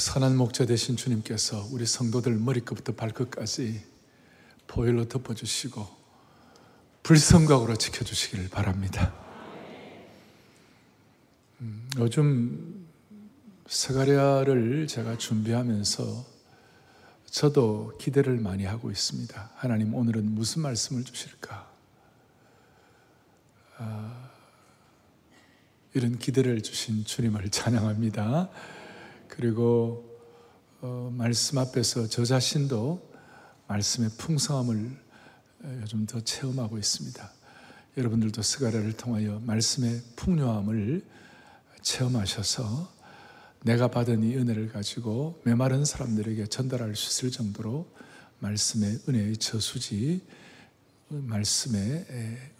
선한 0.00 0.34
목자 0.34 0.64
되신 0.64 0.96
주님께서 0.96 1.68
우리 1.70 1.84
성도들 1.84 2.32
머리끝부터 2.32 2.94
발끝까지 2.94 3.84
보혈로 4.66 5.08
덮어주시고 5.08 5.86
불성각으로 7.02 7.76
지켜주시기를 7.76 8.48
바랍니다. 8.48 9.12
음, 11.60 11.86
요즘 11.98 12.86
스가랴를 13.68 14.86
제가 14.86 15.18
준비하면서 15.18 16.24
저도 17.26 17.92
기대를 18.00 18.38
많이 18.38 18.64
하고 18.64 18.90
있습니다. 18.90 19.50
하나님 19.54 19.94
오늘은 19.94 20.34
무슨 20.34 20.62
말씀을 20.62 21.04
주실까? 21.04 21.70
아, 23.76 24.30
이런 25.92 26.18
기대를 26.18 26.62
주신 26.62 27.04
주님을 27.04 27.50
찬양합니다. 27.50 28.48
그리고 29.30 30.20
어, 30.80 31.12
말씀 31.16 31.58
앞에서 31.58 32.08
저 32.08 32.24
자신도 32.24 33.10
말씀의 33.68 34.10
풍성함을 34.18 34.90
요즘 35.82 36.06
더 36.06 36.20
체험하고 36.20 36.78
있습니다. 36.78 37.32
여러분들도 37.96 38.42
스가랴를 38.42 38.92
통하여 38.94 39.40
말씀의 39.44 40.00
풍요함을 40.16 41.04
체험하셔서 41.82 42.92
내가 43.64 43.88
받은 43.88 44.24
이 44.24 44.36
은혜를 44.36 44.68
가지고 44.72 45.40
메마른 45.44 45.84
사람들에게 45.84 46.46
전달할 46.46 46.96
수 46.96 47.10
있을 47.10 47.30
정도로 47.30 47.86
말씀의 48.38 49.00
은혜의 49.08 49.36
저수지, 49.36 50.22
말씀의 51.08 52.06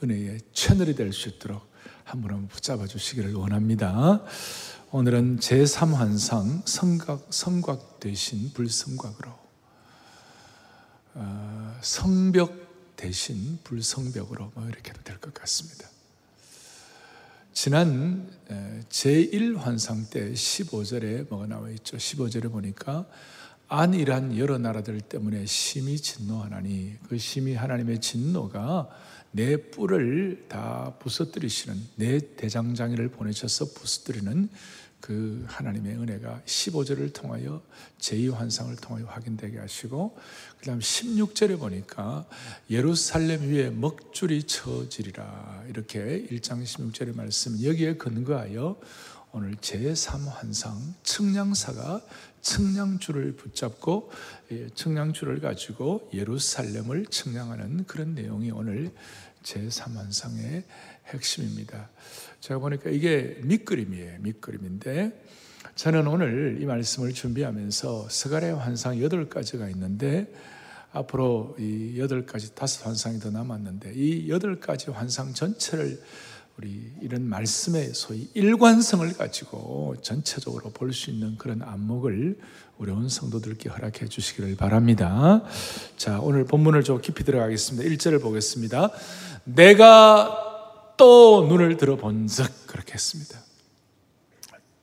은혜의 0.03 0.41
채널이 0.53 0.95
될 0.95 1.13
수 1.13 1.29
있도록 1.31 1.71
한분 2.05 2.33
한분 2.33 2.49
붙잡아 2.49 2.87
주시기를 2.87 3.35
원합니다. 3.35 4.23
오늘은 4.93 5.39
제3환상 5.39 6.67
성각, 6.67 7.29
성곽 7.31 8.01
대신 8.01 8.53
불성곽으로 8.53 9.31
어, 11.15 11.79
성벽 11.81 12.97
대신 12.97 13.61
불성벽으로 13.63 14.51
뭐 14.53 14.67
이렇게 14.69 14.93
도 14.93 15.01
될 15.05 15.21
것 15.21 15.33
같습니다. 15.33 15.89
지난 17.53 18.29
제1환상 18.89 20.11
때 20.11 20.33
15절에 20.33 21.29
뭐가 21.29 21.47
나와 21.47 21.71
있죠? 21.71 21.97
15절에 21.97 22.51
보니까 22.51 23.07
안이란 23.69 24.37
여러 24.39 24.59
나라들 24.59 25.01
때문에 25.01 25.47
심히 25.47 25.99
진노하나니 25.99 26.97
그 27.09 27.17
심히 27.19 27.55
하나님의 27.55 28.01
진노가 28.01 28.89
내 29.33 29.57
뿔을 29.71 30.47
다 30.49 30.95
부서뜨리시는 30.99 31.81
내 31.97 32.19
대장장이를 32.35 33.11
보내셔서 33.11 33.67
부서뜨리는 33.75 34.49
그 35.01 35.45
하나님의 35.49 35.97
은혜가 35.97 36.43
15절을 36.45 37.13
통하여 37.13 37.63
제2환상을 37.99 38.81
통하여 38.81 39.07
확인되게 39.07 39.59
하시고 39.59 40.17
그 40.59 40.67
다음 40.67 40.79
16절에 40.79 41.59
보니까 41.59 42.27
예루살렘 42.71 43.51
위에 43.51 43.71
먹줄이 43.71 44.43
처지리라 44.45 45.65
이렇게 45.69 46.27
1장 46.31 46.63
16절의 46.63 47.17
말씀 47.17 47.63
여기에 47.63 47.97
근거하여 47.97 48.79
오늘 49.33 49.55
제3환상 49.57 50.95
측량사가 51.05 52.03
측량줄을 52.41 53.37
붙잡고 53.37 54.11
예, 54.51 54.69
측량줄을 54.71 55.41
가지고 55.41 56.09
예루살렘을 56.13 57.07
측량하는 57.07 57.85
그런 57.85 58.15
내용이 58.15 58.51
오늘 58.51 58.93
제3환상의 59.45 60.65
핵심입니다. 61.07 61.91
제가 62.41 62.59
보니까 62.61 62.91
이게 62.91 63.39
밑그림이에요. 63.43 64.19
밑그림인데 64.21 65.25
저는 65.75 66.07
오늘 66.07 66.59
이 66.61 66.65
말씀을 66.65 67.13
준비하면서 67.13 68.09
스가랴 68.09 68.59
환상 68.59 69.01
여덟 69.03 69.29
가지가 69.29 69.69
있는데 69.71 70.33
앞으로 70.93 71.55
이 71.59 71.95
여덟 71.99 72.27
가지 72.27 72.55
다섯 72.55 72.87
환상이 72.87 73.21
더 73.21 73.31
남았는데 73.31 73.93
이 73.95 74.29
여덟 74.31 74.59
가지 74.59 74.91
환상 74.91 75.33
전체를 75.35 76.03
우리 76.59 76.93
이런 77.01 77.23
말씀의 77.23 77.95
소위 77.95 78.29
일관성을 78.35 79.11
가지고 79.15 79.95
전체적으로 80.03 80.71
볼 80.71 80.93
수 80.93 81.11
있는 81.11 81.37
그런 81.37 81.63
안목을 81.63 82.39
온 82.79 83.09
성도들께 83.09 83.69
허락해 83.69 84.07
주시기를 84.09 84.57
바랍니다. 84.57 85.43
자, 85.97 86.19
오늘 86.21 86.45
본문을 86.45 86.83
좀 86.83 87.01
깊이 87.01 87.25
들어가겠습니다. 87.25 87.89
1절을 87.89 88.23
보겠습니다. 88.23 88.91
내가 89.45 90.50
또 91.01 91.47
눈을 91.49 91.79
들어본 91.79 92.27
즉 92.27 92.47
그렇게 92.67 92.93
했습니다. 92.93 93.39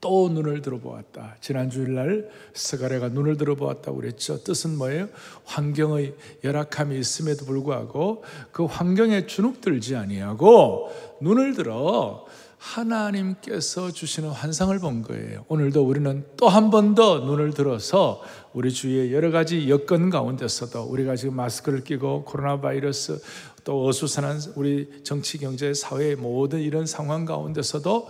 또 0.01 0.29
눈을 0.29 0.63
들어보았다. 0.63 1.35
지난 1.41 1.69
주일날 1.69 2.28
스가랴가 2.55 3.09
눈을 3.09 3.38
들어보았다고 3.38 3.97
그랬죠. 3.97 4.44
뜻은 4.44 4.79
뭐예요? 4.79 5.09
환경의 5.45 6.16
열악함이 6.44 6.97
있음에도 6.97 7.45
불구하고 7.45 8.23
그 8.51 8.66
환경에 8.66 9.28
주눅들지 9.28 9.95
아니하고 9.95 10.89
눈을 11.22 11.53
들어 11.53 12.25
하나님께서 12.57 13.91
주시는 13.91 14.29
환상을 14.29 14.78
본 14.79 15.03
거예요. 15.03 15.45
오늘도 15.47 15.85
우리는 15.88 16.25
또 16.38 16.47
한 16.49 16.72
번 16.72 16.95
더 16.95 17.19
눈을 17.19 17.53
들어서 17.53 18.23
우리 18.53 18.72
주위의 18.73 19.13
여러 19.13 19.29
가지 19.29 19.69
여건 19.69 20.09
가운데서도 20.09 20.81
우리가 20.81 21.16
지금 21.16 21.35
마스크를 21.35 21.84
끼고 21.84 22.23
코로나 22.25 22.59
바이러스 22.59 23.22
또 23.67 23.85
어수선한 23.85 24.39
우리 24.55 24.88
정치, 25.03 25.38
경제, 25.38 25.73
사회 25.73 26.16
모든 26.16 26.61
이런 26.61 26.85
상황 26.85 27.25
가운데서도 27.25 28.09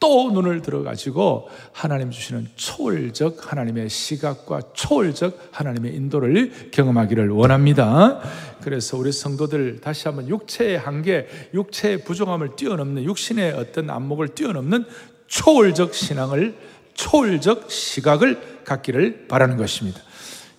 또 0.00 0.30
눈을 0.30 0.62
들어가지고 0.62 1.50
하나님 1.72 2.10
주시는 2.10 2.48
초월적 2.56 3.52
하나님의 3.52 3.90
시각과 3.90 4.72
초월적 4.72 5.50
하나님의 5.52 5.94
인도를 5.94 6.70
경험하기를 6.70 7.28
원합니다. 7.28 8.22
그래서 8.62 8.96
우리 8.96 9.12
성도들 9.12 9.82
다시 9.82 10.08
한번 10.08 10.26
육체의 10.30 10.78
한계, 10.78 11.28
육체의 11.52 12.02
부족함을 12.04 12.56
뛰어넘는 12.56 13.04
육신의 13.04 13.52
어떤 13.52 13.90
안목을 13.90 14.28
뛰어넘는 14.28 14.86
초월적 15.26 15.92
신앙을, 15.92 16.56
초월적 16.94 17.70
시각을 17.70 18.64
갖기를 18.64 19.28
바라는 19.28 19.58
것입니다. 19.58 20.00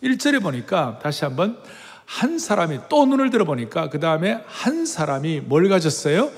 1절에 0.03 0.39
보니까 0.39 0.99
다시 1.01 1.25
한번 1.25 1.57
한 2.05 2.39
사람이 2.39 2.81
또 2.89 3.05
눈을 3.05 3.29
들어보니까 3.29 3.89
그 3.89 3.99
다음에 3.99 4.41
한 4.45 4.85
사람이 4.85 5.41
뭘 5.41 5.69
가졌어요? 5.69 6.31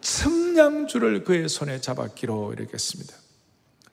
측량줄을 0.00 1.24
그의 1.24 1.48
손에 1.48 1.80
잡았기로 1.80 2.54
이렇게 2.54 2.72
했습니다. 2.74 3.14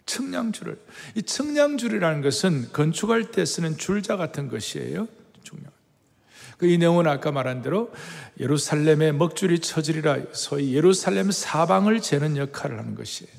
측량줄을. 0.05 0.79
이 1.15 1.21
측량줄이라는 1.23 2.21
것은 2.21 2.69
건축할 2.71 3.31
때 3.31 3.45
쓰는 3.45 3.77
줄자 3.77 4.15
같은 4.15 4.47
것이에요. 4.47 5.07
그이 6.57 6.77
내용은 6.77 7.07
아까 7.07 7.31
말한 7.31 7.61
대로 7.61 7.91
예루살렘의 8.39 9.13
먹줄이 9.13 9.59
처지리라 9.59 10.17
소위 10.33 10.75
예루살렘 10.75 11.31
사방을 11.31 12.01
재는 12.01 12.35
역할을 12.35 12.79
하는 12.79 12.95
것이에요. 12.95 13.31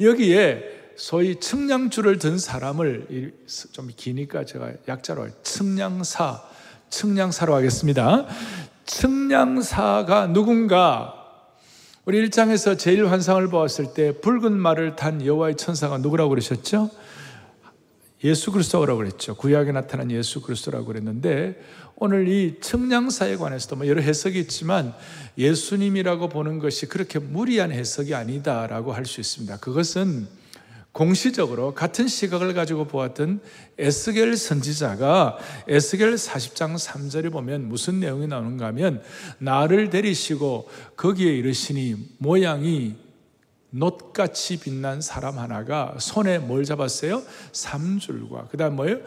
여기에 0.00 0.82
소위 0.96 1.38
측량줄을 1.38 2.18
든 2.18 2.38
사람을 2.38 3.34
좀 3.72 3.90
기니까 3.96 4.44
제가 4.44 4.72
약자로 4.88 5.28
측량사 5.42 6.42
측량사로 6.92 7.54
하겠습니다. 7.54 8.26
측량사가 8.84 10.28
누군가 10.32 11.14
우리 12.04 12.28
1장에서 12.28 12.78
제일 12.78 13.08
환상을 13.08 13.48
보았을 13.48 13.94
때 13.94 14.20
붉은 14.20 14.52
말을 14.52 14.96
탄 14.96 15.24
여호와의 15.24 15.56
천사가 15.56 15.98
누구라고 15.98 16.30
그러셨죠? 16.30 16.90
예수 18.24 18.52
그리스도라고 18.52 18.98
그랬죠. 18.98 19.34
구약에 19.34 19.72
나타난 19.72 20.10
예수 20.10 20.42
그리스도라고 20.42 20.86
그랬는데 20.86 21.60
오늘 21.96 22.28
이 22.28 22.60
측량사에 22.60 23.36
관해서도 23.36 23.76
뭐 23.76 23.86
여러 23.86 24.02
해석이 24.02 24.38
있지만 24.40 24.94
예수님이라고 25.38 26.28
보는 26.28 26.58
것이 26.58 26.86
그렇게 26.86 27.18
무리한 27.18 27.72
해석이 27.72 28.14
아니다라고 28.14 28.92
할 28.92 29.06
수 29.06 29.20
있습니다. 29.20 29.56
그것은 29.58 30.28
공시적으로 30.92 31.74
같은 31.74 32.06
시각을 32.06 32.52
가지고 32.52 32.84
보았던 32.84 33.40
에스겔 33.78 34.36
선지자가 34.36 35.38
에스겔 35.66 36.14
40장 36.14 36.74
3절에 36.74 37.32
보면 37.32 37.68
무슨 37.68 37.98
내용이 37.98 38.26
나오는가 38.26 38.66
하면 38.66 39.02
나를 39.38 39.88
데리시고 39.88 40.68
거기에 40.96 41.32
이르시니 41.32 42.16
모양이 42.18 42.96
놋같이 43.70 44.60
빛난 44.60 45.00
사람 45.00 45.38
하나가 45.38 45.96
손에 45.98 46.38
뭘 46.38 46.64
잡았어요? 46.64 47.22
삼줄과 47.52 48.48
그 48.50 48.58
다음 48.58 48.76
뭐예요? 48.76 48.98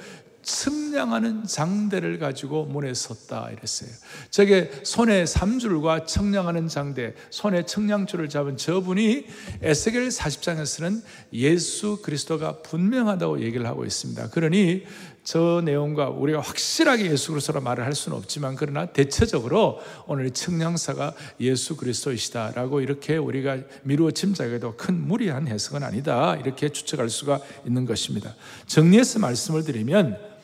측량하는 0.46 1.46
장대를 1.46 2.20
가지고 2.20 2.66
문에 2.66 2.94
섰다 2.94 3.50
이랬어요. 3.52 3.90
저게 4.30 4.72
손에 4.84 5.26
삼줄과 5.26 6.06
측량하는 6.06 6.68
장대, 6.68 7.16
손에 7.32 7.66
측량줄을 7.66 8.30
잡은 8.30 8.56
저분이 8.56 9.26
에스겔 9.62 10.08
40장에서는 10.08 11.02
예수 11.34 12.02
그리스도가 12.02 12.62
분명하다고 12.62 13.42
얘기를 13.42 13.66
하고 13.66 13.86
있습니다. 13.86 14.30
그러니 14.30 14.86
저 15.24 15.64
내용과 15.66 16.10
우리가 16.10 16.40
확실하게 16.40 17.10
예수 17.10 17.32
그리스도라 17.32 17.60
말을 17.60 17.84
할 17.84 17.96
수는 17.96 18.16
없지만 18.16 18.56
그러나 18.56 18.86
대체적으로 18.86 19.80
오늘 20.06 20.30
측량사가 20.30 21.16
예수 21.40 21.76
그리스도이시다라고 21.76 22.82
이렇게 22.82 23.18
우리가 23.18 23.58
미루어 23.82 24.12
짐작해도 24.12 24.76
큰 24.78 24.96
무리한 25.08 25.48
해석은 25.48 25.82
아니다 25.82 26.36
이렇게 26.36 26.70
추측할 26.70 27.10
수가 27.10 27.40
있는 27.66 27.88
것입니다. 27.88 28.36
정리해서 28.68 29.18
말씀을 29.18 29.64
드리면 29.64 30.35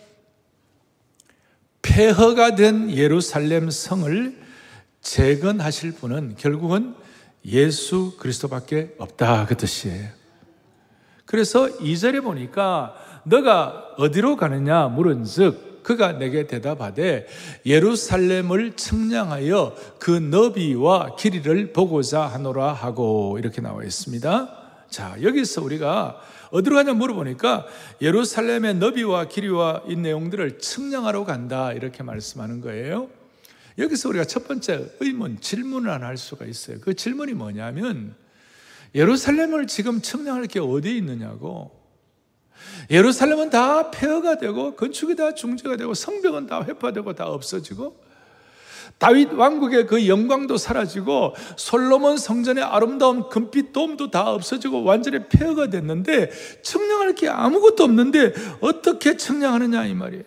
폐허가 1.81 2.55
된 2.55 2.91
예루살렘 2.91 3.69
성을 3.69 4.37
재건하실 5.01 5.93
분은 5.93 6.35
결국은 6.37 6.95
예수 7.45 8.15
그리스도밖에 8.17 8.95
없다 8.97 9.45
그 9.47 9.57
뜻이에요. 9.57 10.09
그래서 11.25 11.67
2절에 11.67 12.23
보니까 12.23 12.93
너가 13.23 13.95
어디로 13.97 14.35
가느냐 14.35 14.87
물은즉 14.89 15.83
그가 15.83 16.13
내게 16.13 16.45
대답하되 16.45 17.25
예루살렘을 17.65 18.75
측량하여 18.75 19.75
그 19.99 20.11
너비와 20.11 21.15
길이를 21.15 21.73
보고자 21.73 22.21
하노라 22.27 22.73
하고 22.73 23.37
이렇게 23.39 23.61
나와 23.61 23.83
있습니다. 23.83 24.57
자, 24.89 25.15
여기서 25.21 25.63
우리가 25.63 26.19
어디로 26.51 26.75
가냐 26.75 26.93
물어보니까 26.93 27.65
예루살렘의 28.01 28.75
너비와 28.75 29.27
길이와 29.27 29.83
이 29.87 29.95
내용들을 29.95 30.59
측량하러 30.59 31.25
간다 31.25 31.73
이렇게 31.73 32.03
말씀하는 32.03 32.61
거예요. 32.61 33.09
여기서 33.77 34.09
우리가 34.09 34.25
첫 34.25 34.47
번째 34.47 34.91
의문, 34.99 35.39
질문을 35.39 35.89
하나 35.89 36.07
할 36.07 36.17
수가 36.17 36.45
있어요. 36.45 36.79
그 36.81 36.93
질문이 36.93 37.33
뭐냐면 37.33 38.15
예루살렘을 38.93 39.67
지금 39.67 40.01
측량할 40.01 40.47
게 40.47 40.59
어디에 40.59 40.95
있느냐고. 40.97 41.79
예루살렘은 42.89 43.49
다 43.49 43.89
폐허가 43.89 44.37
되고 44.37 44.75
건축이 44.75 45.15
다 45.15 45.33
중재가 45.33 45.77
되고 45.77 45.93
성벽은 45.93 46.47
다 46.47 46.63
회파되고 46.63 47.13
다 47.13 47.27
없어지고 47.27 48.10
다윗 48.97 49.33
왕국의 49.33 49.87
그 49.87 50.07
영광도 50.07 50.57
사라지고 50.57 51.35
솔로몬 51.55 52.17
성전의 52.17 52.63
아름다운 52.63 53.29
금빛 53.29 53.73
돔도 53.73 54.11
다 54.11 54.31
없어지고 54.31 54.83
완전히 54.83 55.19
폐허가 55.27 55.69
됐는데 55.69 56.29
측량할 56.61 57.15
게 57.15 57.29
아무것도 57.29 57.83
없는데 57.83 58.33
어떻게 58.61 59.17
측량하느냐 59.17 59.85
이 59.85 59.93
말이에요. 59.93 60.23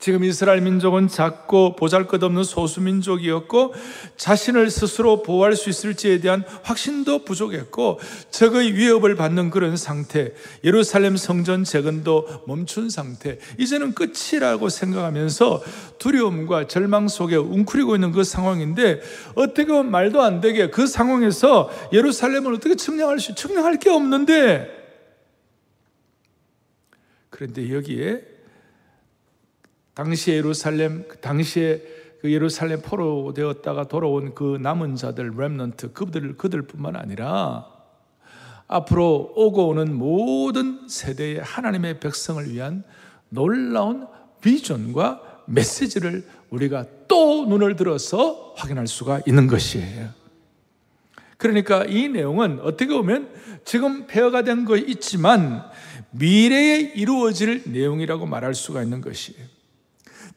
지금 0.00 0.24
이스라엘 0.24 0.62
민족은 0.62 1.08
작고 1.08 1.76
보잘것없는 1.76 2.42
소수민족이었고 2.42 3.74
자신을 4.16 4.70
스스로 4.70 5.22
보호할 5.22 5.54
수 5.54 5.68
있을지에 5.68 6.20
대한 6.20 6.42
확신도 6.62 7.26
부족했고 7.26 8.00
적의 8.30 8.74
위협을 8.74 9.14
받는 9.14 9.50
그런 9.50 9.76
상태 9.76 10.32
예루살렘 10.64 11.18
성전 11.18 11.64
재건도 11.64 12.44
멈춘 12.46 12.88
상태 12.88 13.38
이제는 13.58 13.92
끝이라고 13.92 14.70
생각하면서 14.70 15.62
두려움과 15.98 16.66
절망 16.66 17.06
속에 17.06 17.36
웅크리고 17.36 17.94
있는 17.94 18.10
그 18.10 18.24
상황인데 18.24 19.02
어떻게 19.34 19.66
보면 19.66 19.90
말도 19.90 20.22
안 20.22 20.40
되게 20.40 20.70
그 20.70 20.86
상황에서 20.86 21.70
예루살렘을 21.92 22.54
어떻게 22.54 22.74
측량할 22.74 23.20
수 23.20 23.34
측량할 23.34 23.78
게 23.78 23.90
없는데 23.90 24.80
그런데 27.28 27.70
여기에 27.74 28.29
당시 29.94 30.30
예루살렘 30.32 31.04
당시에 31.20 31.82
그 32.20 32.30
예루살렘 32.32 32.80
포로 32.82 33.32
되었다가 33.34 33.88
돌아온 33.88 34.34
그 34.34 34.58
남은 34.60 34.96
자들 34.96 35.32
렘넌트 35.36 35.92
그들 35.92 36.36
그들뿐만 36.36 36.96
아니라 36.96 37.66
앞으로 38.66 39.32
오고 39.34 39.68
오는 39.68 39.94
모든 39.94 40.86
세대의 40.86 41.40
하나님의 41.40 41.98
백성을 41.98 42.48
위한 42.52 42.84
놀라운 43.28 44.06
비전과 44.40 45.44
메시지를 45.46 46.24
우리가 46.50 46.86
또 47.08 47.46
눈을 47.46 47.76
들어서 47.76 48.54
확인할 48.56 48.86
수가 48.86 49.22
있는 49.26 49.46
것이에요. 49.46 50.10
그러니까 51.36 51.84
이 51.84 52.08
내용은 52.08 52.60
어떻게 52.60 52.92
보면 52.92 53.30
지금 53.64 54.06
폐허가 54.06 54.42
된거 54.42 54.76
있지만 54.76 55.64
미래에 56.10 56.92
이루어질 56.94 57.62
내용이라고 57.66 58.26
말할 58.26 58.54
수가 58.54 58.82
있는 58.82 59.00
것이에요. 59.00 59.59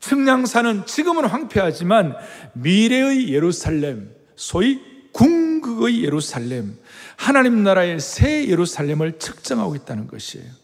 측량사는 0.04 0.86
지금은 0.86 1.26
황폐하지만 1.26 2.16
미래의 2.54 3.30
예루살렘, 3.30 4.14
소위 4.36 4.82
궁극의 5.14 6.04
예루살렘, 6.04 6.78
하나님 7.16 7.64
나라의 7.64 8.02
새 8.02 8.48
예루살렘을 8.50 9.18
측정하고 9.18 9.76
있다는 9.76 10.08
것이에요. 10.08 10.62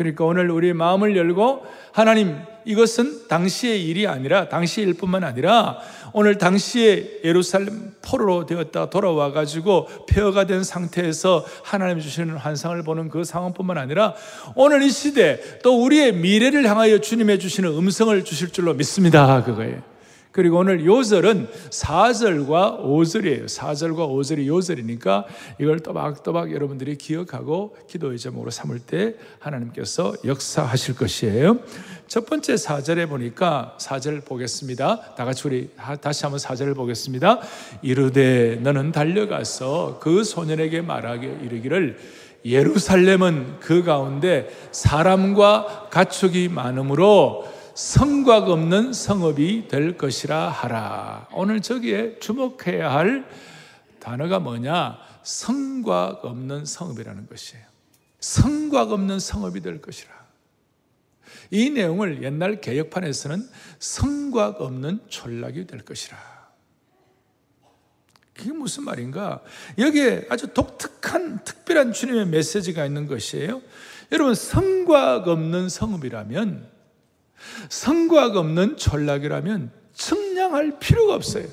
그러니까 0.00 0.24
오늘 0.24 0.50
우리 0.50 0.72
마음을 0.72 1.14
열고 1.14 1.62
하나님 1.92 2.38
이것은 2.64 3.28
당시의 3.28 3.84
일이 3.84 4.06
아니라 4.06 4.48
당시의 4.48 4.86
일뿐만 4.88 5.24
아니라 5.24 5.76
오늘 6.14 6.38
당시에 6.38 7.20
예루살렘 7.22 7.92
포로로 8.00 8.46
되었다 8.46 8.88
돌아와 8.88 9.30
가지고 9.32 9.88
폐허가 10.08 10.46
된 10.46 10.64
상태에서 10.64 11.44
하나님 11.62 12.00
주시는 12.00 12.38
환상을 12.38 12.82
보는 12.82 13.10
그 13.10 13.24
상황뿐만 13.24 13.76
아니라 13.76 14.14
오늘 14.54 14.82
이 14.82 14.88
시대 14.88 15.38
또 15.62 15.84
우리의 15.84 16.14
미래를 16.14 16.66
향하여 16.66 16.96
주님의 16.96 17.38
주시는 17.38 17.68
음성을 17.68 18.24
주실 18.24 18.52
줄로 18.52 18.72
믿습니다. 18.72 19.44
그거예요. 19.44 19.89
그리고 20.32 20.58
오늘 20.58 20.86
요절은 20.86 21.48
4절과 21.70 22.84
5절이에요. 22.84 23.46
4절과 23.46 24.08
5절이 24.08 24.46
요절이니까 24.46 25.26
이걸 25.60 25.80
또박또박 25.80 26.52
여러분들이 26.52 26.96
기억하고 26.96 27.76
기도의 27.88 28.18
제목으로 28.18 28.50
삼을 28.50 28.78
때 28.78 29.14
하나님께서 29.40 30.14
역사하실 30.24 30.96
것이에요. 30.96 31.58
첫 32.06 32.26
번째 32.26 32.54
4절에 32.54 33.08
보니까 33.08 33.76
4절 33.80 34.24
보겠습니다. 34.24 35.14
다 35.16 35.24
같이 35.24 35.48
우리 35.48 35.70
다시 36.00 36.24
한번 36.24 36.38
4절을 36.38 36.76
보겠습니다. 36.76 37.40
이르되 37.82 38.60
너는 38.62 38.92
달려가서 38.92 39.98
그 40.00 40.22
소년에게 40.22 40.80
말하게 40.80 41.38
이르기를 41.42 41.98
예루살렘은 42.44 43.58
그 43.60 43.82
가운데 43.82 44.48
사람과 44.70 45.88
가축이 45.90 46.48
많으므로 46.48 47.59
성곽 47.80 48.50
없는 48.50 48.92
성읍이 48.92 49.68
될 49.68 49.96
것이라 49.96 50.50
하라. 50.50 51.28
오늘 51.32 51.62
저기에 51.62 52.18
주목해야 52.18 52.92
할 52.92 53.26
단어가 53.98 54.38
뭐냐? 54.38 54.98
성곽 55.22 56.22
없는 56.26 56.66
성읍이라는 56.66 57.26
것이에요. 57.26 57.64
성곽 58.20 58.92
없는 58.92 59.18
성읍이 59.18 59.62
될 59.62 59.80
것이라. 59.80 60.12
이 61.50 61.70
내용을 61.70 62.22
옛날 62.22 62.60
개혁판에서는 62.60 63.48
성곽 63.78 64.60
없는 64.60 65.00
촌락이 65.08 65.66
될 65.66 65.80
것이라. 65.80 66.18
그게 68.34 68.52
무슨 68.52 68.84
말인가? 68.84 69.40
여기에 69.78 70.26
아주 70.28 70.48
독특한 70.48 71.42
특별한 71.44 71.94
주님의 71.94 72.26
메시지가 72.26 72.84
있는 72.84 73.06
것이에요. 73.06 73.62
여러분 74.12 74.34
성곽 74.34 75.28
없는 75.28 75.70
성읍이라면 75.70 76.79
성곽 77.68 78.36
없는 78.36 78.76
전락이라면 78.76 79.72
측량할 79.94 80.78
필요가 80.78 81.14
없어요. 81.14 81.46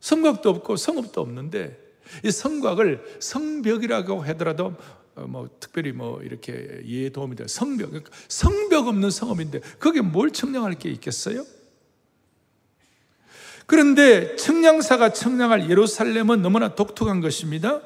성곽도 0.00 0.50
없고 0.50 0.76
성읍도 0.76 1.20
없는데 1.20 1.78
이 2.24 2.30
성곽을 2.30 3.18
성벽이라고 3.20 4.22
하더라도 4.22 4.74
어, 5.16 5.26
뭐 5.26 5.48
특별히 5.58 5.92
뭐 5.92 6.22
이렇게 6.22 6.80
이해 6.84 7.10
도움이 7.10 7.36
돼요. 7.36 7.48
성벽, 7.48 7.90
그러니까 7.90 8.10
성벽 8.28 8.86
없는 8.86 9.10
성읍인데 9.10 9.60
거기에 9.80 10.02
뭘 10.02 10.30
측량할 10.30 10.74
게 10.74 10.90
있겠어요? 10.90 11.44
그런데 13.66 14.34
측량사가 14.36 15.12
측량할 15.12 15.68
예루살렘은 15.68 16.40
너무나 16.40 16.74
독특한 16.74 17.20
것입니다. 17.20 17.82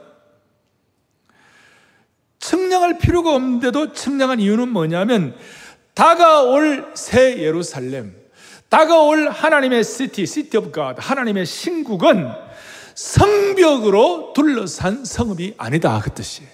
측량할 2.39 2.99
필요가 2.99 3.35
없는데도 3.35 3.93
측량한 3.93 4.41
이유는 4.41 4.69
뭐냐면 4.69 5.35
다가올 5.95 6.93
새 6.95 7.39
예루살렘, 7.39 8.15
다가올 8.69 9.29
하나님의 9.29 9.85
City, 9.85 10.27
City 10.27 10.57
of 10.57 10.71
God, 10.71 10.97
하나님의 10.99 11.45
신국은 11.45 12.31
성벽으로 12.95 14.33
둘러싼 14.35 15.05
성읍이 15.05 15.55
아니다 15.59 16.01
그 16.03 16.11
뜻이에요. 16.11 16.51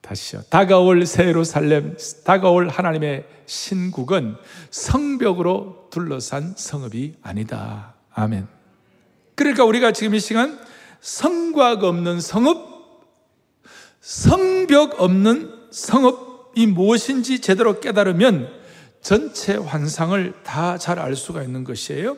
다시요. 0.00 0.42
다가올 0.50 1.06
새 1.06 1.26
예루살렘, 1.26 1.96
다가올 2.24 2.68
하나님의 2.68 3.26
신국은 3.46 4.36
성벽으로 4.70 5.88
둘러싼 5.90 6.54
성읍이 6.56 7.16
아니다. 7.22 7.94
아멘. 8.12 8.48
그러니까 9.34 9.64
우리가 9.64 9.92
지금 9.92 10.14
이 10.14 10.20
시간 10.20 10.58
성곽 11.00 11.84
없는 11.84 12.20
성읍, 12.20 12.58
성벽 14.00 15.00
없는 15.00 15.68
성읍, 15.70 16.29
이 16.54 16.66
무엇인지 16.66 17.40
제대로 17.40 17.80
깨달으면 17.80 18.48
전체 19.00 19.54
환상을 19.56 20.34
다 20.42 20.76
잘 20.78 20.98
알 20.98 21.16
수가 21.16 21.42
있는 21.42 21.64
것이에요. 21.64 22.16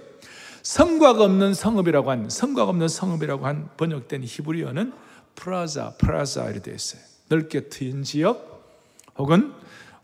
성곽 0.63 1.21
없는 1.21 1.55
성읍이라고 1.55 2.11
한 2.11 2.31
성곽 2.31 2.69
없는 2.69 2.89
성읍이라고 2.89 3.47
한 3.47 3.69
번역된 3.77 4.23
히브리어는 4.25 4.93
프라자, 5.35 5.95
프라자 5.99 6.45
이렇게 6.45 6.61
되어 6.63 6.75
있어요. 6.75 7.03
넓게 7.29 7.69
트인 7.69 8.03
지역 8.03 8.51
혹은 9.17 9.53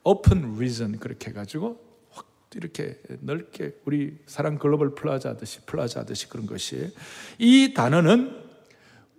open 0.05 0.57
region 0.59 0.99
그렇게 0.99 1.31
해 1.31 1.33
가지고 1.35 1.79
확 2.11 2.27
이렇게 2.55 2.99
넓게 3.21 3.75
우리 3.85 4.17
사랑 4.27 4.59
글로벌 4.59 4.95
플라자 4.95 5.31
하듯이 5.31 5.61
플라자 5.67 6.01
하듯이 6.01 6.29
그런 6.29 6.47
것이 6.47 6.91
이 7.39 7.75
단어는 7.75 8.37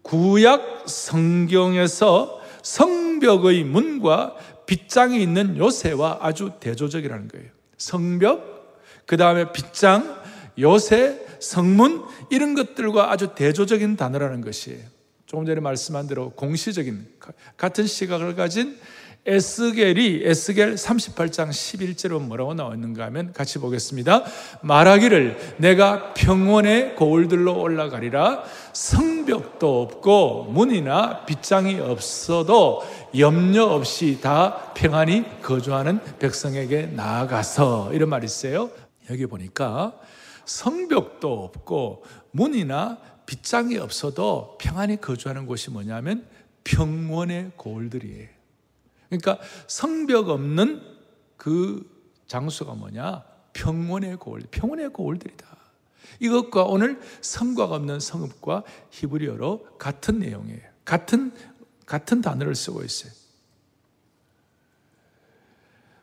구약 0.02 0.86
성경에서 0.88 2.40
성벽의 2.64 3.64
문과 3.64 4.36
빗장이 4.70 5.20
있는 5.20 5.58
요새와 5.58 6.20
아주 6.22 6.52
대조적이라는 6.60 7.28
거예요. 7.28 7.48
성벽, 7.80 8.80
그 9.08 9.18
다음에 9.18 9.52
빗장, 9.52 10.22
요새, 10.60 11.26
성문 11.40 12.04
이런 12.30 12.54
것들과 12.54 13.12
아주 13.12 13.34
대조적인 13.34 13.96
단어라는 13.96 14.42
것이에요. 14.42 14.86
조금 15.26 15.48
전에 15.48 15.60
말씀한 15.60 16.06
대로 16.06 16.30
공시적인 16.32 17.08
같은 17.58 17.88
시각을 17.88 18.36
가진 18.36 18.78
에스겔이 19.30 20.22
에스겔 20.24 20.74
38장 20.74 21.50
11절은 21.50 22.22
뭐라고 22.22 22.56
나와 22.56 22.74
있는가 22.74 23.06
하면 23.06 23.32
같이 23.32 23.60
보겠습니다. 23.60 24.24
말하기를 24.62 25.56
내가 25.58 26.16
평원의 26.16 26.96
고울들로 26.96 27.62
올라가리라 27.62 28.44
성벽도 28.74 29.84
없고 29.84 30.46
문이나 30.46 31.26
빗장이 31.26 31.80
없어도 31.80 32.82
염려 33.20 33.66
없이 33.66 34.20
다 34.20 34.74
평안히 34.74 35.24
거주하는 35.44 36.00
백성에게 36.18 36.88
나아가서 36.88 37.94
이런 37.94 38.10
말이 38.10 38.26
있어요. 38.26 38.72
여기 39.12 39.28
보니까 39.28 39.94
성벽도 40.46 41.44
없고 41.44 42.04
문이나 42.32 42.98
빗장이 43.28 43.78
없어도 43.78 44.58
평안히 44.60 45.00
거주하는 45.00 45.46
곳이 45.46 45.70
뭐냐면 45.70 46.26
평원의 46.64 47.52
고을들이에요. 47.58 48.39
그러니까 49.10 49.40
성벽 49.68 50.30
없는 50.30 50.82
그 51.36 51.90
장소가 52.28 52.74
뭐냐? 52.74 53.24
평원의 53.54 54.18
고을, 54.18 54.44
평원의 54.52 54.94
고을들이다. 54.94 55.48
이것과 56.20 56.64
오늘 56.64 57.00
성곽 57.22 57.72
없는 57.72 58.00
성읍과 58.00 58.64
히브리어로 58.92 59.78
같은 59.78 60.20
내용이에요. 60.20 60.62
같은 60.86 61.32
같은 61.86 62.22
단어를 62.22 62.56
쓰고 62.56 62.84
있어요. 62.84 63.12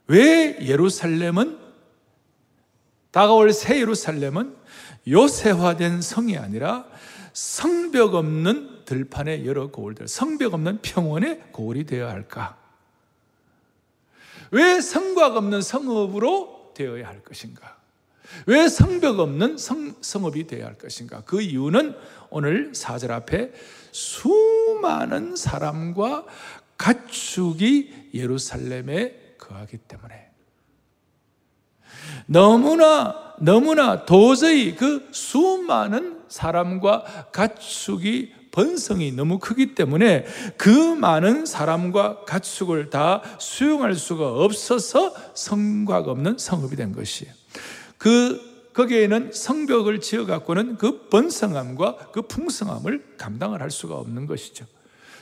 왜 0.08 0.58
예루살렘은 0.60 1.58
다가올 3.12 3.52
새 3.52 3.80
예루살렘은 3.80 4.56
요새화된 5.08 6.02
성이 6.02 6.36
아니라 6.36 6.86
성벽 7.32 8.14
없는 8.14 8.84
들판의 8.84 9.46
여러 9.46 9.70
고을들, 9.70 10.08
성벽 10.08 10.54
없는 10.54 10.80
평원의 10.82 11.52
고을이 11.52 11.84
되어야 11.84 12.10
할까? 12.10 12.65
왜 14.50 14.80
성곽 14.80 15.36
없는 15.36 15.62
성읍으로 15.62 16.72
되어야 16.74 17.08
할 17.08 17.22
것인가? 17.22 17.76
왜 18.46 18.68
성벽 18.68 19.20
없는 19.20 19.56
성, 19.56 19.94
성읍이 20.00 20.46
되어야 20.46 20.66
할 20.66 20.78
것인가? 20.78 21.22
그 21.24 21.40
이유는 21.40 21.96
오늘 22.30 22.74
사절 22.74 23.12
앞에 23.12 23.52
수많은 23.92 25.36
사람과 25.36 26.26
가축이 26.76 28.10
예루살렘에 28.14 29.36
거하기 29.38 29.78
때문에 29.78 30.30
너무나, 32.26 33.34
너무나 33.40 34.04
도저히 34.04 34.74
그 34.74 35.08
수많은 35.12 36.24
사람과 36.28 37.30
가축이 37.32 38.34
번성이 38.56 39.12
너무 39.12 39.38
크기 39.38 39.74
때문에 39.74 40.24
그 40.56 40.70
많은 40.70 41.44
사람과 41.44 42.24
가축을 42.24 42.88
다 42.88 43.22
수용할 43.38 43.94
수가 43.94 44.32
없어서 44.32 45.14
성곽 45.34 46.08
없는 46.08 46.38
성읍이 46.38 46.74
된 46.74 46.92
것이에요. 46.92 47.32
그, 47.98 48.40
거기에는 48.72 49.30
성벽을 49.32 50.00
지어 50.00 50.24
갖고는 50.24 50.76
그 50.76 51.08
번성함과 51.08 52.10
그 52.12 52.22
풍성함을 52.22 53.16
감당을 53.18 53.60
할 53.60 53.70
수가 53.70 53.94
없는 53.96 54.26
것이죠. 54.26 54.64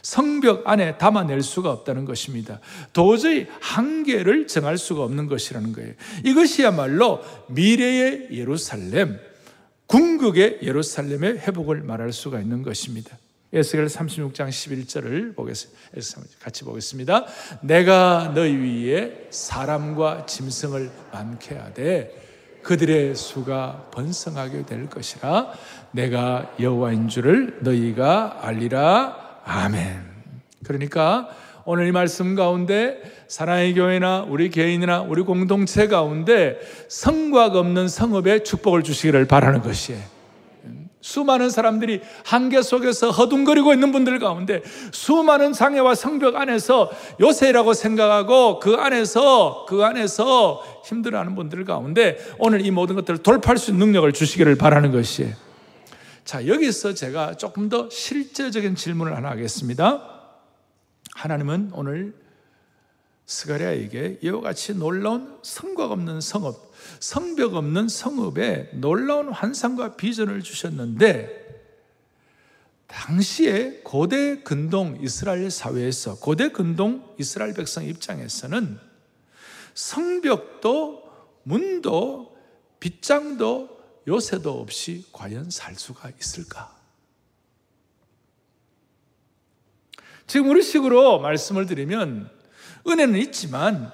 성벽 0.03 0.69
안에 0.69 0.99
담아낼 0.99 1.43
수가 1.43 1.73
없다는 1.73 2.05
것입니다. 2.05 2.61
도저히 2.93 3.47
한계를 3.61 4.47
정할 4.47 4.79
수가 4.79 5.03
없는 5.03 5.27
것이라는 5.27 5.73
거예요. 5.73 5.93
이것이야말로 6.25 7.21
미래의 7.49 8.29
예루살렘, 8.31 9.19
궁극의 9.87 10.61
예루살렘의 10.63 11.39
회복을 11.39 11.83
말할 11.83 12.13
수가 12.13 12.41
있는 12.41 12.63
것입니다. 12.63 13.17
에스겔 13.55 13.87
36장 13.87 14.49
11절을 14.49 15.37
보겠습니다. 15.37 15.81
같이 16.41 16.65
보겠습니다. 16.65 17.25
내가 17.63 18.33
너희 18.35 18.53
위에 18.57 19.29
사람과 19.31 20.27
짐승을 20.27 20.91
많게 21.13 21.55
하되 21.55 22.11
그들의 22.65 23.15
수가 23.15 23.91
번성하게 23.93 24.67
될 24.67 24.89
것이라 24.89 25.53
내가 25.93 26.53
여호와인 26.59 27.09
줄을 27.09 27.59
너희가 27.61 28.41
알리라 28.43 29.41
아멘. 29.45 30.03
그러니까 30.65 31.29
오늘 31.65 31.87
이 31.87 31.93
말씀 31.93 32.35
가운데 32.35 33.01
사랑의 33.29 33.75
교회나 33.75 34.27
우리 34.29 34.51
개인이나 34.51 35.03
우리 35.03 35.23
공동체 35.23 35.87
가운데 35.87 36.59
성곽 36.89 37.55
없는 37.55 37.87
성읍에 37.89 38.43
축복을 38.43 38.83
주시기를 38.83 39.27
바라는 39.27 39.63
것이에요. 39.63 40.14
수많은 41.05 41.51
사람들이 41.51 42.01
한계 42.25 42.63
속에서 42.63 43.11
허둥거리고 43.11 43.75
있는 43.75 43.93
분들 43.93 44.19
가운데 44.21 44.63
수많은 44.91 45.53
장애와 45.53 45.95
성벽 45.95 46.35
안에서 46.35 46.91
요새라고 47.21 47.75
생각하고 47.75 48.59
그 48.59 48.77
안에서 48.77 49.67
그 49.69 49.85
안에서 49.85 50.65
힘들어하는 50.87 51.35
분들 51.35 51.67
가운데 51.67 52.17
오늘 52.39 52.65
이 52.65 52.71
모든 52.71 52.97
것들을 52.97 53.23
돌파할 53.23 53.59
수 53.59 53.71
있는 53.71 53.89
능력을 53.89 54.11
주시기를 54.15 54.55
바라는 54.55 54.93
것이에요. 54.93 55.35
자, 56.25 56.47
여기서 56.47 56.95
제가 56.95 57.37
조금 57.37 57.69
더 57.69 57.91
실제적인 57.91 58.75
질문을 58.75 59.15
하나 59.15 59.29
하겠습니다. 59.29 60.33
하나님은 61.17 61.73
오늘 61.75 62.15
스가랴에게 63.27 64.21
이와 64.23 64.41
같이 64.41 64.75
놀라운 64.75 65.37
성곽 65.43 65.91
없는 65.91 66.23
성읍, 66.23 66.57
성벽 67.01 67.55
없는 67.55 67.89
성읍에 67.89 68.71
놀라운 68.75 69.29
환상과 69.31 69.97
비전을 69.97 70.43
주셨는데 70.43 71.45
당시에 72.87 73.81
고대 73.83 74.43
근동 74.43 74.99
이스라엘 75.01 75.51
사회에서 75.51 76.21
고대 76.21 76.51
근동 76.51 77.15
이스라엘 77.19 77.55
백성 77.55 77.85
입장에서는 77.85 78.79
성벽도 79.75 81.03
문도 81.43 82.37
빗장도 82.79 83.75
요새도 84.07 84.61
없이 84.61 85.07
과연 85.13 85.51
살 85.51 85.75
수가 85.75 86.11
있을까? 86.21 86.75
지금 90.27 90.49
우리 90.51 90.63
식으로 90.63 91.21
말씀을 91.21 91.67
드리면 91.67 92.31
은혜는 92.87 93.19
있지만 93.21 93.93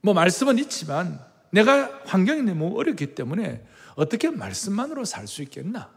뭐 0.00 0.14
말씀은 0.14 0.58
있지만 0.58 1.27
내가 1.50 1.90
환경이 2.04 2.42
너무 2.42 2.78
어렵기 2.78 3.14
때문에 3.14 3.64
어떻게 3.94 4.30
말씀만으로 4.30 5.04
살 5.04 5.26
수 5.26 5.42
있겠나? 5.42 5.90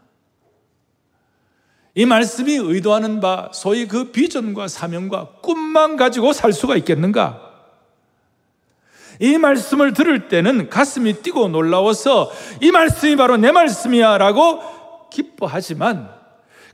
이 1.94 2.06
말씀이 2.06 2.54
의도하는 2.54 3.20
바 3.20 3.50
소위 3.52 3.86
그 3.86 4.12
비전과 4.12 4.68
사명과 4.68 5.40
꿈만 5.42 5.96
가지고 5.96 6.32
살 6.32 6.52
수가 6.52 6.76
있겠는가? 6.76 7.50
이 9.20 9.36
말씀을 9.36 9.92
들을 9.92 10.28
때는 10.28 10.70
가슴이 10.70 11.22
뛰고 11.22 11.48
놀라워서 11.48 12.32
이 12.62 12.70
말씀이 12.70 13.14
바로 13.16 13.36
내 13.36 13.52
말씀이야 13.52 14.16
라고 14.18 14.60
기뻐하지만 15.10 16.21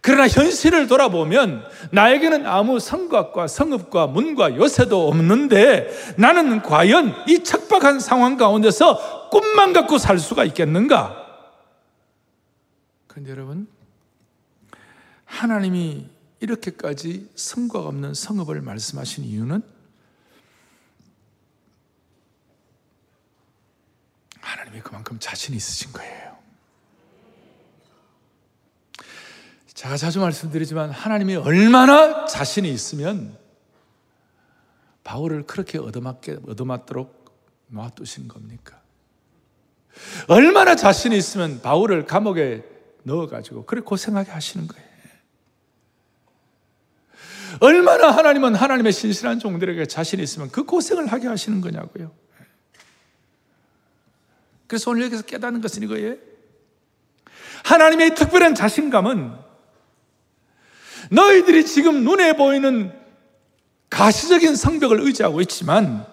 그러나 0.00 0.28
현실을 0.28 0.86
돌아보면 0.86 1.64
나에게는 1.92 2.46
아무 2.46 2.78
성곽과 2.78 3.48
성읍과 3.48 4.06
문과 4.08 4.56
요새도 4.56 5.08
없는데 5.08 6.14
나는 6.16 6.62
과연 6.62 7.14
이 7.28 7.42
척박한 7.42 8.00
상황 8.00 8.36
가운데서 8.36 9.30
꿈만 9.30 9.72
갖고 9.72 9.98
살 9.98 10.18
수가 10.18 10.44
있겠는가? 10.44 11.26
그런데 13.06 13.32
여러분, 13.32 13.68
하나님이 15.24 16.06
이렇게까지 16.40 17.30
성곽 17.34 17.86
없는 17.86 18.14
성읍을 18.14 18.60
말씀하신 18.62 19.24
이유는 19.24 19.62
하나님이 24.40 24.80
그만큼 24.80 25.18
자신이 25.18 25.56
있으신 25.56 25.92
거예요. 25.92 26.27
제가 29.78 29.96
자주 29.96 30.18
말씀드리지만 30.18 30.90
하나님이 30.90 31.36
얼마나 31.36 32.24
자신이 32.24 32.68
있으면 32.68 33.38
바울을 35.04 35.44
그렇게 35.44 35.78
얻어맞게, 35.78 36.40
얻어맞도록 36.48 37.24
놔두신 37.68 38.26
겁니까? 38.26 38.80
얼마나 40.26 40.74
자신이 40.74 41.16
있으면 41.16 41.62
바울을 41.62 42.06
감옥에 42.06 42.64
넣어가지고 43.04 43.66
그렇게 43.66 43.84
고생하게 43.84 44.32
하시는 44.32 44.66
거예요. 44.66 44.88
얼마나 47.60 48.10
하나님은 48.10 48.56
하나님의 48.56 48.90
신실한 48.92 49.38
종들에게 49.38 49.86
자신이 49.86 50.20
있으면 50.20 50.50
그 50.50 50.64
고생을 50.64 51.06
하게 51.06 51.28
하시는 51.28 51.60
거냐고요. 51.60 52.10
그래서 54.66 54.90
오늘 54.90 55.04
여기서 55.04 55.22
깨닫는 55.22 55.60
것은 55.60 55.84
이거예요. 55.84 56.16
하나님의 57.62 58.16
특별한 58.16 58.56
자신감은 58.56 59.46
너희들이 61.10 61.64
지금 61.64 62.04
눈에 62.04 62.34
보이는 62.34 62.92
가시적인 63.90 64.54
성벽을 64.54 65.00
의지하고 65.00 65.40
있지만 65.40 66.06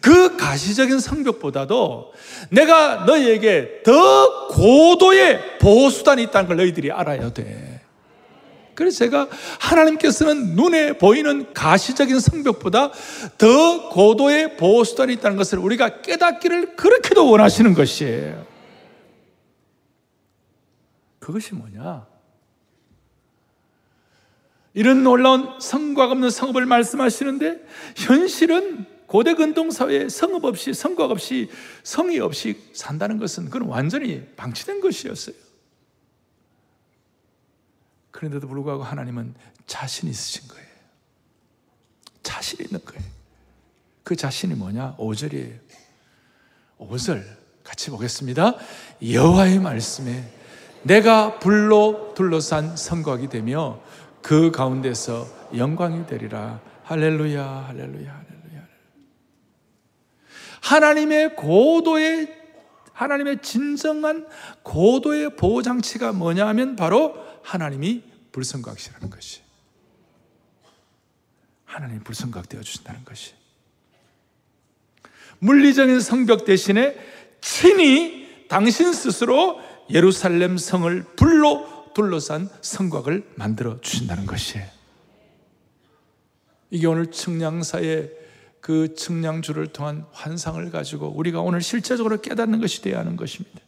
그 0.00 0.36
가시적인 0.36 0.98
성벽보다도 0.98 2.12
내가 2.50 3.04
너희에게 3.04 3.82
더 3.84 4.48
고도의 4.48 5.58
보호수단이 5.58 6.24
있다는 6.24 6.48
걸 6.48 6.56
너희들이 6.56 6.90
알아야 6.90 7.32
돼. 7.32 7.80
그래서 8.74 8.98
제가 8.98 9.28
하나님께서는 9.60 10.56
눈에 10.56 10.94
보이는 10.94 11.52
가시적인 11.52 12.18
성벽보다 12.20 12.90
더 13.38 13.88
고도의 13.90 14.56
보호수단이 14.56 15.12
있다는 15.14 15.36
것을 15.36 15.58
우리가 15.58 16.00
깨닫기를 16.00 16.76
그렇게도 16.76 17.30
원하시는 17.30 17.74
것이에요. 17.74 18.46
그것이 21.18 21.54
뭐냐? 21.54 22.11
이런 24.74 25.02
놀라운 25.02 25.58
성곽 25.60 26.10
없는 26.12 26.30
성읍을 26.30 26.66
말씀하시는데 26.66 27.64
현실은 27.96 28.86
고대 29.06 29.34
근동 29.34 29.70
사회에 29.70 30.08
성읍 30.08 30.44
없이 30.44 30.72
성곽 30.72 31.10
없이 31.10 31.50
성이 31.82 32.18
없이 32.18 32.58
산다는 32.72 33.18
것은 33.18 33.50
그건 33.50 33.68
완전히 33.68 34.26
방치된 34.36 34.80
것이었어요. 34.80 35.34
그런데도 38.10 38.48
불구하고 38.48 38.82
하나님은 38.82 39.34
자신 39.66 40.08
있으신 40.08 40.48
거예요. 40.48 40.66
자신 42.22 42.64
있는 42.64 42.82
거예요. 42.84 43.02
그 44.02 44.16
자신이 44.16 44.54
뭐냐? 44.54 44.96
5절이에요. 44.96 45.58
5절 46.78 47.24
같이 47.62 47.90
보겠습니다. 47.90 48.56
여호와의 49.06 49.58
말씀에 49.58 50.28
내가 50.82 51.38
불로 51.38 52.12
둘러싼 52.14 52.76
성곽이 52.76 53.28
되며 53.28 53.80
그 54.22 54.50
가운데서 54.50 55.26
영광이 55.56 56.06
되리라. 56.06 56.60
할렐루야, 56.84 57.44
할렐루야, 57.68 58.12
할렐루야. 58.12 58.68
하나님의 60.62 61.36
고도의 61.36 62.42
하나님의 62.92 63.42
진정한 63.42 64.28
고도의 64.62 65.36
보호 65.36 65.62
장치가 65.62 66.12
뭐냐 66.12 66.46
하면 66.48 66.76
바로 66.76 67.14
하나님이 67.42 68.02
불성각시라는 68.30 69.10
것이. 69.10 69.40
하나님이 71.64 72.00
불성각 72.00 72.48
되어 72.48 72.60
주신다는 72.60 73.04
것이. 73.04 73.34
물리적인 75.38 76.00
성벽 76.00 76.44
대신에 76.44 76.96
친히 77.40 78.46
당신 78.48 78.92
스스로 78.92 79.58
예루살렘 79.90 80.58
성을 80.58 81.02
불로 81.16 81.66
둘러싼 81.94 82.48
성곽을 82.60 83.32
만들어 83.36 83.80
주신다는 83.80 84.26
것이에요. 84.26 84.66
이게 86.70 86.86
오늘 86.86 87.10
측량사의 87.10 88.10
그 88.60 88.94
측량주를 88.94 89.68
통한 89.68 90.06
환상을 90.12 90.70
가지고 90.70 91.08
우리가 91.08 91.40
오늘 91.40 91.60
실제적으로 91.60 92.20
깨닫는 92.20 92.60
것이 92.60 92.80
되어야 92.80 93.00
하는 93.00 93.16
것입니다. 93.16 93.60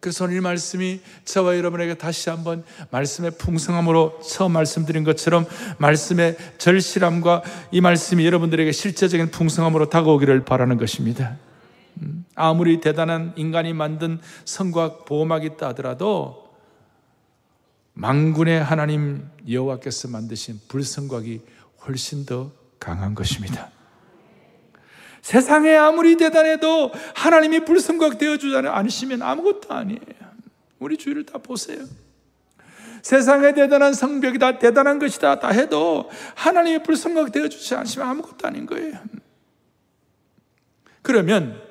그래서 0.00 0.24
오늘 0.24 0.36
이 0.36 0.40
말씀이 0.40 1.00
저와 1.24 1.56
여러분에게 1.56 1.94
다시 1.94 2.30
한번 2.30 2.64
말씀의 2.90 3.32
풍성함으로 3.32 4.20
처음 4.20 4.52
말씀드린 4.52 5.02
것처럼 5.02 5.44
말씀의 5.78 6.36
절실함과 6.58 7.42
이 7.72 7.80
말씀이 7.80 8.24
여러분들에게 8.24 8.70
실제적인 8.70 9.32
풍성함으로 9.32 9.90
다가오기를 9.90 10.44
바라는 10.44 10.78
것입니다. 10.78 11.36
음, 12.38 12.40
아무리 12.40 12.80
대단한 12.80 13.32
인간이 13.36 13.72
만든 13.72 14.20
성곽 14.44 15.04
보호막이 15.04 15.46
있다 15.46 15.68
하더라도 15.68 16.48
망군의 17.94 18.62
하나님 18.62 19.28
여호와께서 19.48 20.08
만드신 20.08 20.60
불성곽이 20.68 21.40
훨씬 21.86 22.24
더 22.24 22.52
강한 22.78 23.14
것입니다. 23.14 23.70
세상에 25.20 25.74
아무리 25.74 26.16
대단해도 26.16 26.92
하나님이 27.14 27.64
불성각 27.64 28.18
되어주지 28.18 28.56
않으시면 28.56 29.20
아무것도 29.20 29.74
아니에요. 29.74 29.98
우리 30.78 30.96
주위를 30.96 31.26
다 31.26 31.38
보세요. 31.38 31.84
세상에 33.02 33.52
대단한 33.52 33.92
성벽이다, 33.94 34.58
대단한 34.58 34.98
것이다, 34.98 35.40
다 35.40 35.48
해도 35.48 36.08
하나님이 36.34 36.82
불성각 36.82 37.32
되어주지 37.32 37.74
않으시면 37.74 38.08
아무것도 38.08 38.46
아닌 38.46 38.64
거예요. 38.64 38.94
그러면 41.02 41.67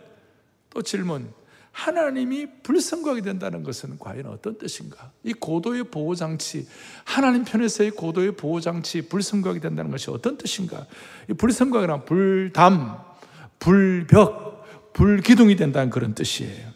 또 0.78 0.84
질문. 0.84 1.34
하나님이 1.72 2.62
불성각이 2.62 3.24
된다는 3.24 3.64
것은 3.64 3.98
과연 3.98 4.28
어떤 4.28 4.60
뜻인가? 4.60 5.12
이 5.24 5.34
고도의 5.34 5.86
보호장치, 5.86 6.68
하나님 7.04 7.44
편에서의 7.44 7.92
고도의 7.92 8.36
보호장치, 8.36 9.10
불성각이 9.10 9.60
된다는 9.60 9.90
것이 9.90 10.12
어떤 10.12 10.38
뜻인가? 10.38 10.86
이 11.30 11.34
불성각이란 11.34 12.06
불담, 12.06 13.00
불벽, 13.58 14.94
불기둥이 14.94 15.56
된다는 15.56 15.90
그런 15.90 16.14
뜻이에요. 16.14 16.70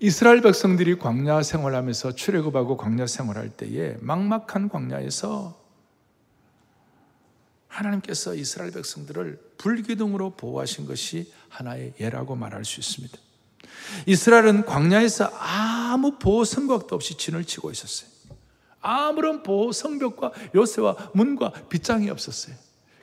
이스라엘 0.00 0.42
백성들이 0.42 0.98
광야 0.98 1.42
생활하면서 1.42 2.14
출애굽하고 2.14 2.76
광야 2.76 3.06
생활할 3.06 3.50
때에 3.50 3.96
막막한 4.00 4.68
광야에서 4.68 5.59
하나님께서 7.70 8.34
이스라엘 8.34 8.72
백성들을 8.72 9.38
불기둥으로 9.56 10.30
보호하신 10.30 10.86
것이 10.86 11.32
하나의 11.48 11.94
예라고 11.98 12.36
말할 12.36 12.64
수 12.64 12.80
있습니다. 12.80 13.16
이스라엘은 14.06 14.66
광야에서 14.66 15.30
아무 15.38 16.18
보호 16.18 16.44
성벽도 16.44 16.94
없이 16.94 17.16
진을 17.16 17.44
치고 17.44 17.70
있었어요. 17.70 18.10
아무런 18.80 19.42
보호 19.42 19.72
성벽과 19.72 20.32
요새와 20.54 21.10
문과 21.14 21.52
빗장이 21.68 22.10
없었어요. 22.10 22.56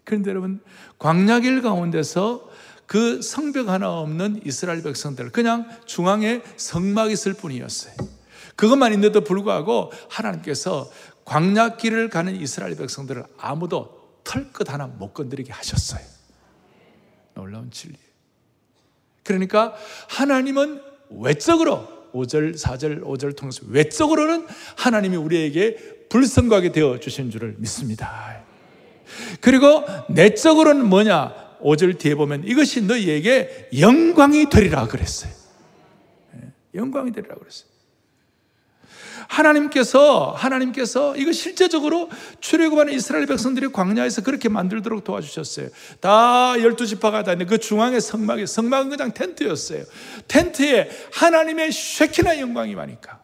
그런데 0.03 0.31
여러분, 0.31 0.61
광야길 0.99 1.61
가운데서 1.61 2.49
그 2.85 3.21
성벽 3.21 3.67
하나 3.67 3.99
없는 3.99 4.41
이스라엘 4.45 4.81
백성들, 4.81 5.31
그냥 5.31 5.69
중앙에 5.85 6.41
성막이 6.55 7.13
있을 7.13 7.33
뿐이었어요. 7.33 7.93
그것만 8.55 8.93
있는데도 8.93 9.23
불구하고 9.23 9.91
하나님께서 10.09 10.89
광야길을 11.25 12.09
가는 12.09 12.35
이스라엘 12.35 12.75
백성들을 12.75 13.23
아무도 13.37 13.96
털끝 14.27 14.71
하나 14.71 14.87
못 14.87 15.13
건드리게 15.13 15.53
하셨어요. 15.53 16.01
놀라운 17.33 17.71
진리. 17.71 17.95
그러니까 19.23 19.75
하나님은 20.09 20.81
외적으로 21.09 22.11
5절, 22.13 22.57
4절, 22.57 23.03
5절 23.03 23.35
통해서 23.35 23.61
외적으로는 23.67 24.47
하나님이 24.77 25.15
우리에게 25.15 26.07
불성하게 26.09 26.71
되어 26.71 26.99
주신 26.99 27.31
줄을 27.31 27.55
믿습니다. 27.57 28.43
그리고 29.39 29.83
내적으로는 30.09 30.85
뭐냐? 30.85 31.57
5절 31.61 31.97
뒤에 31.97 32.15
보면 32.15 32.43
이것이 32.45 32.81
너희에게 32.81 33.69
영광이 33.79 34.49
되리라 34.49 34.87
그랬어요. 34.87 35.31
예, 36.35 36.51
영광이 36.75 37.11
되리라 37.11 37.35
그랬어요. 37.35 37.69
하나님께서 39.27 40.31
하나님께서 40.31 41.15
이거 41.17 41.31
실제적으로 41.31 42.09
출애굽하는 42.39 42.93
이스라엘 42.93 43.25
백성들이 43.25 43.71
광야에서 43.71 44.23
그렇게 44.23 44.49
만들도록 44.49 45.03
도와주셨어요. 45.03 45.69
다 45.99 46.55
열두 46.59 46.87
지파가 46.87 47.23
다 47.23 47.33
있는데 47.33 47.49
그 47.49 47.57
중앙에 47.59 47.99
성막이 47.99 48.47
성막은 48.47 48.89
그냥 48.89 49.13
텐트였어요. 49.13 49.83
텐트에 50.27 50.89
하나님의 51.13 51.71
쉐키나 51.71 52.39
영광이 52.39 52.75
많으니까 52.75 53.21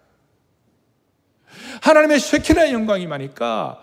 하나님의 1.82 2.20
쉐키나 2.20 2.72
영광이 2.72 3.08
많으니까 3.08 3.82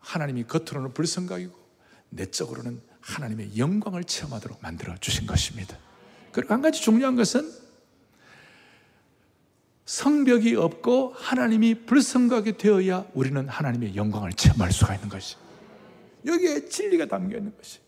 하나님이 0.00 0.44
겉으로는 0.44 0.94
불성각이고 0.94 1.54
내적으로는 2.10 2.80
하나님의 3.00 3.58
영광을 3.58 4.04
체험하도록 4.04 4.58
만들어 4.62 4.94
주신 5.00 5.26
것입니다. 5.26 5.76
그리고 6.32 6.54
한 6.54 6.62
가지 6.62 6.80
중요한 6.80 7.16
것은 7.16 7.50
성벽이 9.88 10.54
없고 10.54 11.14
하나님이 11.16 11.86
불성각이 11.86 12.58
되어야 12.58 13.06
우리는 13.14 13.48
하나님의 13.48 13.96
영광을 13.96 14.34
체험할 14.34 14.70
수가 14.70 14.94
있는 14.94 15.08
것이. 15.08 15.36
여기에 16.26 16.68
진리가 16.68 17.06
담겨 17.06 17.38
있는 17.38 17.54
것이. 17.56 17.78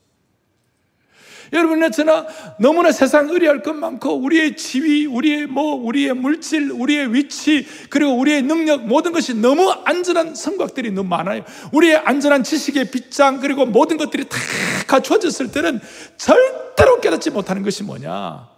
여러분의 1.52 1.92
저나 1.92 2.26
너무나 2.58 2.90
세상 2.90 3.28
의리할 3.28 3.62
것 3.62 3.74
많고 3.74 4.14
우리의 4.14 4.56
지위, 4.56 5.04
우리의 5.04 5.46
뭐, 5.46 5.74
우리의 5.74 6.14
물질, 6.14 6.70
우리의 6.70 7.12
위치, 7.12 7.66
그리고 7.90 8.16
우리의 8.16 8.44
능력 8.44 8.86
모든 8.86 9.12
것이 9.12 9.34
너무 9.34 9.70
안전한 9.70 10.34
성곽들이 10.34 10.92
너무 10.92 11.10
많아요. 11.10 11.44
우리의 11.70 11.96
안전한 11.96 12.44
지식의 12.44 12.92
빗장 12.92 13.40
그리고 13.40 13.66
모든 13.66 13.98
것들이 13.98 14.26
다 14.26 14.38
갖춰졌을 14.86 15.52
때는 15.52 15.80
절대로 16.16 16.98
깨닫지 17.02 17.28
못하는 17.28 17.62
것이 17.62 17.82
뭐냐? 17.82 18.48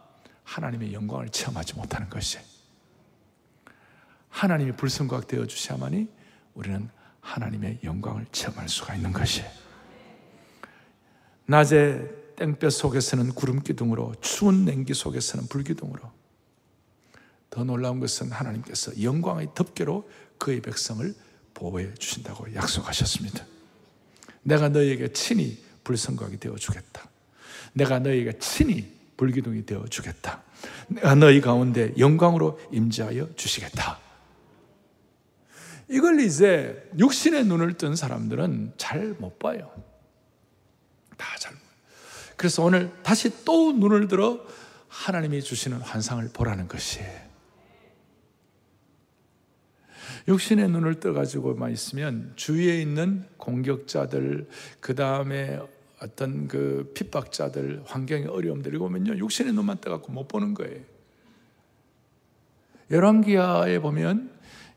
하나님의 0.44 0.92
영광을 0.92 1.28
체험하지 1.28 1.74
못하는 1.74 2.08
것이. 2.08 2.51
하나님이 4.42 4.72
불성곽 4.72 5.28
되어 5.28 5.46
주셔야만이 5.46 6.08
우리는 6.54 6.88
하나님의 7.20 7.78
영광을 7.84 8.26
체험할 8.32 8.68
수가 8.68 8.96
있는 8.96 9.12
것이. 9.12 9.44
낮에 11.46 12.10
땡볕 12.34 12.72
속에서는 12.72 13.34
구름 13.34 13.62
기둥으로 13.62 14.16
추운 14.20 14.64
냉기 14.64 14.94
속에서는 14.94 15.46
불기둥으로 15.46 16.10
더 17.50 17.62
놀라운 17.62 18.00
것은 18.00 18.32
하나님께서 18.32 19.00
영광의 19.00 19.50
덮개로 19.54 20.10
그의 20.38 20.60
백성을 20.60 21.14
보호해 21.54 21.94
주신다고 21.94 22.52
약속하셨습니다. 22.52 23.46
내가 24.42 24.70
너희에게 24.70 25.12
친히 25.12 25.62
불성각이 25.84 26.40
되어 26.40 26.56
주겠다. 26.56 27.08
내가 27.74 28.00
너희에게 28.00 28.40
친히 28.40 28.92
불기둥이 29.16 29.66
되어 29.66 29.86
주겠다. 29.86 30.42
내가 30.88 31.14
너희 31.14 31.40
가운데 31.40 31.94
영광으로 31.96 32.58
임재하여 32.72 33.36
주시겠다. 33.36 34.02
이걸 35.88 36.20
이제 36.20 36.90
육신의 36.98 37.44
눈을 37.46 37.74
뜬 37.74 37.96
사람들은 37.96 38.74
잘 38.76 39.14
못 39.18 39.38
봐요. 39.38 39.70
다 41.16 41.36
잘 41.38 41.52
그래서 42.36 42.64
오늘 42.64 42.90
다시 43.04 43.44
또 43.44 43.72
눈을 43.72 44.08
들어 44.08 44.44
하나님이 44.88 45.42
주시는 45.42 45.78
환상을 45.78 46.28
보라는 46.32 46.66
것이에요. 46.66 47.32
육신의 50.28 50.68
눈을 50.68 51.00
떠가지고만 51.00 51.70
있으면 51.72 52.32
주위에 52.36 52.80
있는 52.80 53.24
공격자들, 53.36 54.48
그 54.80 54.94
다음에 54.94 55.60
어떤 56.00 56.48
그 56.48 56.90
핍박자들, 56.94 57.82
환경의 57.86 58.26
어려움들이 58.26 58.76
오면요. 58.76 59.16
육신의 59.18 59.52
눈만 59.52 59.78
떠갖고 59.80 60.12
못 60.12 60.26
보는 60.26 60.54
거예요. 60.54 60.80
열왕기하에 62.90 63.78
보면 63.78 64.32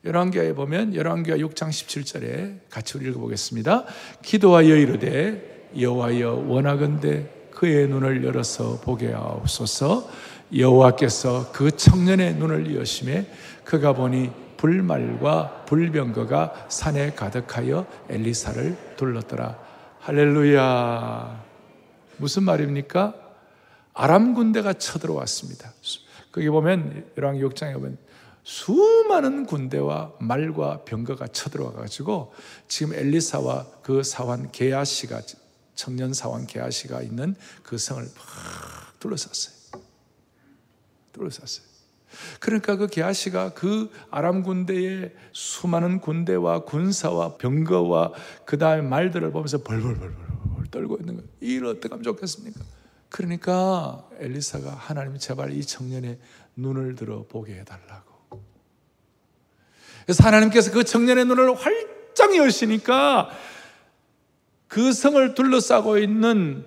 열왕기하에 0.06 0.54
보면 0.54 0.94
열왕기하 0.94 1.38
6장 1.38 1.70
17절에 1.70 2.60
같이 2.70 2.98
우리 2.98 3.10
읽어보겠습니다. 3.10 3.86
기도하여 4.22 4.76
이르되 4.76 5.70
여호와여 5.80 6.46
원하건대 6.48 7.28
그의 7.52 7.88
눈을 7.88 8.24
열어서 8.24 8.80
보게 8.82 9.12
하옵소서 9.12 10.08
여호와께서 10.56 11.52
그 11.52 11.72
청년의 11.72 12.36
눈을 12.36 12.76
여심해 12.76 13.26
그가 13.64 13.94
보니 13.94 14.30
불말과 14.58 15.66
불병거가 15.66 16.68
산에 16.70 17.14
가득하여 17.14 17.88
엘리사를 18.10 18.96
둘렀더라 18.98 19.58
할렐루야 20.02 21.44
무슨 22.18 22.44
말입니까? 22.44 23.16
아람 23.94 24.34
군대가 24.34 24.74
쳐들어왔습니다 24.74 25.74
거기 26.32 26.50
보면 26.50 27.06
열왕 27.18 27.38
6장에 27.40 27.74
보면 27.74 27.98
수많은 28.46 29.48
군대와 29.48 30.14
말과 30.20 30.84
병거가 30.86 31.28
쳐들어와 31.30 31.74
가지고 31.74 32.32
지금 32.68 32.94
엘리사와 32.94 33.66
그 33.82 34.04
사환 34.04 34.52
게하시가 34.52 35.24
청년 35.74 36.14
사원 36.14 36.46
게하시가 36.46 37.02
있는 37.02 37.36
그 37.64 37.80
성을 37.80 38.04
막 38.04 39.00
둘러쌌어요. 39.00 39.82
둘러쌌어요. 41.12 41.66
그러니까 42.40 42.76
그 42.76 42.86
게하시가 42.86 43.56
그 43.56 43.90
아람 44.12 44.44
군대의 44.44 45.16
수많은 45.34 46.00
군대와 46.00 46.66
군사와 46.66 47.38
병거와 47.38 48.14
그 48.46 48.60
다음에 48.60 48.88
말들을 48.88 49.32
보면서 49.32 49.64
벌벌벌벌 49.64 50.68
떨고 50.70 50.98
있는 50.98 51.16
거예요. 51.16 51.30
이일 51.42 51.66
어떻게 51.66 51.90
하면 51.90 52.04
좋겠습니까? 52.04 52.62
그러니까 53.10 54.08
엘리사가 54.20 54.70
하나님 54.72 55.18
제발 55.18 55.52
이 55.52 55.66
청년의 55.66 56.20
눈을 56.56 56.94
들어 56.94 57.26
보게 57.28 57.56
해달라고. 57.56 58.15
그래서 60.06 60.24
하나님께서 60.24 60.72
그 60.72 60.84
청년의 60.84 61.26
눈을 61.26 61.56
활짝 61.56 62.36
여시니까 62.36 63.30
그 64.68 64.94
성을 64.94 65.34
둘러싸고 65.34 65.98
있는 65.98 66.66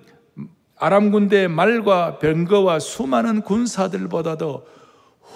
아람 0.77 1.11
군대의 1.11 1.47
말과 1.47 2.19
병거와 2.19 2.79
수많은 2.79 3.41
군사들보다도 3.41 4.65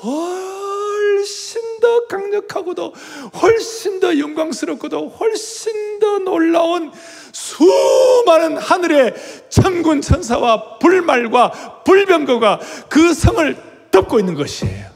훨씬 0.04 1.62
더 1.82 2.08
강력하고도 2.08 2.94
훨씬 3.42 4.00
더 4.00 4.18
영광스럽고도 4.18 5.10
훨씬 5.10 6.00
더 6.00 6.20
놀라운 6.20 6.92
수많은 7.34 8.58
하늘의 8.58 9.14
천군 9.50 10.02
천사와 10.02 10.80
불말과 10.80 11.84
불병거가 11.84 12.60
그 12.90 13.14
성을 13.14 13.58
덮고 13.92 14.20
있는 14.20 14.34
것이에요. 14.34 14.88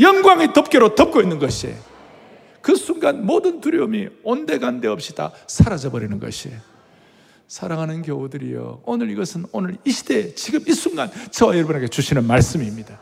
영광의 0.00 0.52
덮개로 0.52 0.94
덮고 0.94 1.20
있는 1.20 1.38
것이에요. 1.38 1.85
그 2.66 2.74
순간 2.74 3.24
모든 3.24 3.60
두려움이 3.60 4.08
온데간데 4.24 4.88
없이 4.88 5.14
다 5.14 5.30
사라져 5.46 5.88
버리는 5.92 6.18
것이에요. 6.18 6.58
사랑하는 7.46 8.02
교우들이여 8.02 8.80
오늘 8.84 9.08
이것은 9.10 9.44
오늘 9.52 9.76
이 9.84 9.92
시대 9.92 10.34
지금 10.34 10.58
이 10.66 10.72
순간 10.72 11.08
저와 11.30 11.54
여러분에게 11.54 11.86
주시는 11.86 12.26
말씀입니다 12.26 12.98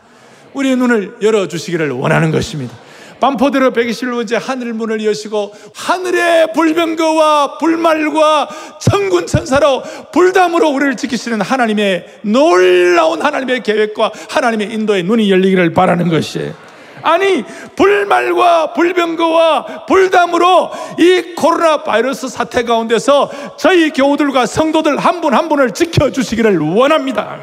우리의 0.53 0.77
눈을 0.77 1.17
열어주시기를 1.23 1.93
원하는 1.93 2.31
것입니다 2.31 2.77
반포대로 3.21 3.73
121번째 3.73 4.39
하늘 4.39 4.75
문을 4.75 5.03
여시고 5.03 5.55
하늘의 5.75 6.53
불병거와 6.53 7.57
불말과 7.57 8.51
천군 8.83 9.27
천사로 9.27 9.83
불담으로 10.13 10.69
우리를 10.69 10.99
지키시는 10.99 11.41
하나님의 11.41 12.21
놀라운 12.21 13.23
하나님의 13.23 13.63
계획과 13.63 14.13
하나님의 14.29 14.75
인도의 14.75 15.05
눈이 15.05 15.31
열리기를 15.31 15.73
바라는 15.73 16.11
것이에요 16.11 16.74
아니 17.05 17.45
불말과 17.77 18.73
불병거와 18.73 19.85
불담으로 19.85 20.71
이 20.99 21.35
코로나 21.37 21.85
바이러스 21.85 22.29
사태 22.29 22.65
가운데서 22.65 23.57
저희 23.59 23.91
교우들과 23.91 24.47
성도들 24.47 24.97
한 24.97 25.21
분한 25.21 25.45
한 25.45 25.49
분을 25.51 25.73
지켜주시기를 25.73 26.59
원합니다. 26.59 27.39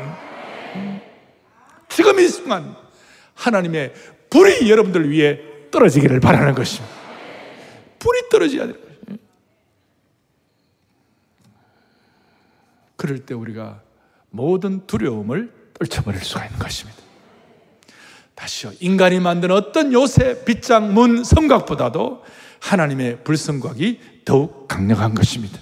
지금 1.89 2.19
이 2.19 2.27
순간 2.27 2.75
하나님의 3.35 3.93
불이 4.31 4.69
여러분들 4.69 5.09
위해 5.09 5.39
떨어지기를 5.69 6.19
바라는 6.19 6.55
것입니다. 6.55 6.91
불이 7.99 8.29
떨어져야 8.29 8.65
돼요. 8.65 8.75
그럴 12.95 13.19
때 13.19 13.35
우리가 13.35 13.81
모든 14.31 14.87
두려움을 14.87 15.51
떨쳐버릴 15.73 16.23
수가 16.23 16.45
있는 16.45 16.57
것입니다. 16.57 17.00
다시요. 18.41 18.71
인간이 18.79 19.19
만든 19.19 19.51
어떤 19.51 19.93
요새 19.93 20.43
빗장 20.43 20.95
문 20.95 21.23
성곽보다도 21.23 22.23
하나님의 22.59 23.23
불성곽이 23.23 23.99
더욱 24.25 24.67
강력한 24.67 25.13
것입니다. 25.13 25.59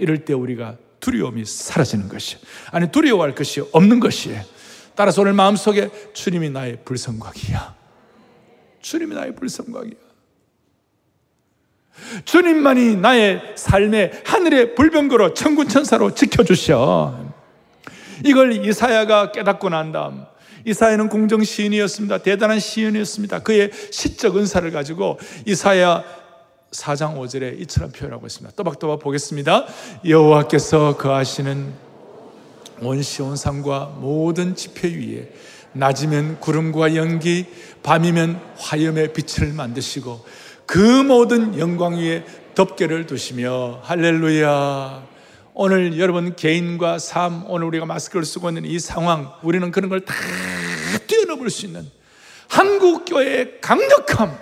이럴 0.00 0.24
때 0.24 0.32
우리가 0.32 0.76
두려움이 0.98 1.44
사라지는 1.44 2.08
것이에요. 2.08 2.42
아니 2.72 2.90
두려워할 2.90 3.36
것이 3.36 3.62
없는 3.72 4.00
것이에요. 4.00 4.42
따라서 4.96 5.22
오늘 5.22 5.34
마음속에 5.34 5.88
주님이 6.12 6.50
나의 6.50 6.78
불성곽이야. 6.84 7.76
주님이 8.80 9.14
나의 9.14 9.36
불성곽이야. 9.36 10.10
주님만이 12.24 12.96
나의 12.96 13.40
삶의 13.54 14.22
하늘의 14.24 14.74
불병거로 14.74 15.34
천군 15.34 15.68
천사로 15.68 16.14
지켜 16.14 16.42
주셔. 16.42 17.24
이걸 18.24 18.52
이사야가 18.66 19.30
깨닫고 19.30 19.68
난 19.68 19.92
다음 19.92 20.24
이사야는 20.66 21.08
공정 21.08 21.42
시인이었습니다. 21.42 22.18
대단한 22.18 22.60
시인이었습니다. 22.60 23.40
그의 23.40 23.70
시적 23.90 24.36
은사를 24.36 24.70
가지고 24.70 25.18
이사야 25.46 26.04
4장 26.70 27.16
5절에 27.16 27.60
이처럼 27.62 27.90
표현하고 27.90 28.26
있습니다. 28.26 28.54
또박또박 28.56 29.00
보겠습니다. 29.00 29.66
여호와께서 30.06 30.96
거하시는 30.96 31.72
온시온 32.80 33.36
산과 33.36 33.96
모든 34.00 34.54
지표 34.54 34.88
위에 34.88 35.32
낮이면 35.72 36.40
구름과 36.40 36.96
연기, 36.96 37.46
밤이면 37.82 38.40
화염의 38.56 39.12
빛을 39.12 39.52
만드시고 39.52 40.24
그 40.66 40.78
모든 40.78 41.58
영광 41.58 41.94
위에 41.94 42.24
덮개를 42.54 43.06
두시며 43.06 43.80
할렐루야 43.82 45.09
오늘 45.54 45.98
여러분 45.98 46.36
개인과 46.36 46.98
삶, 46.98 47.44
오늘 47.48 47.66
우리가 47.66 47.84
마스크를 47.86 48.24
쓰고 48.24 48.48
있는 48.48 48.64
이 48.64 48.78
상황, 48.78 49.32
우리는 49.42 49.70
그런 49.70 49.88
걸 49.90 50.00
다 50.00 50.14
뛰어넘을 51.06 51.50
수 51.50 51.66
있는 51.66 51.88
한국 52.48 53.04
교회의 53.04 53.60
강력함. 53.60 54.38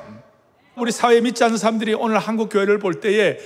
우리 0.76 0.92
사회에 0.92 1.20
믿지 1.20 1.42
않는 1.44 1.56
사람들이 1.56 1.94
오늘 1.94 2.18
한국 2.18 2.50
교회를 2.50 2.78
볼 2.78 3.00
때에 3.00 3.38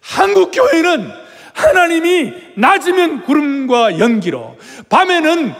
한국 0.00 0.52
교회는 0.52 1.10
하나님이 1.54 2.32
낮으면 2.56 3.24
구름과 3.24 3.98
연기로, 3.98 4.56
밤에는 4.88 5.54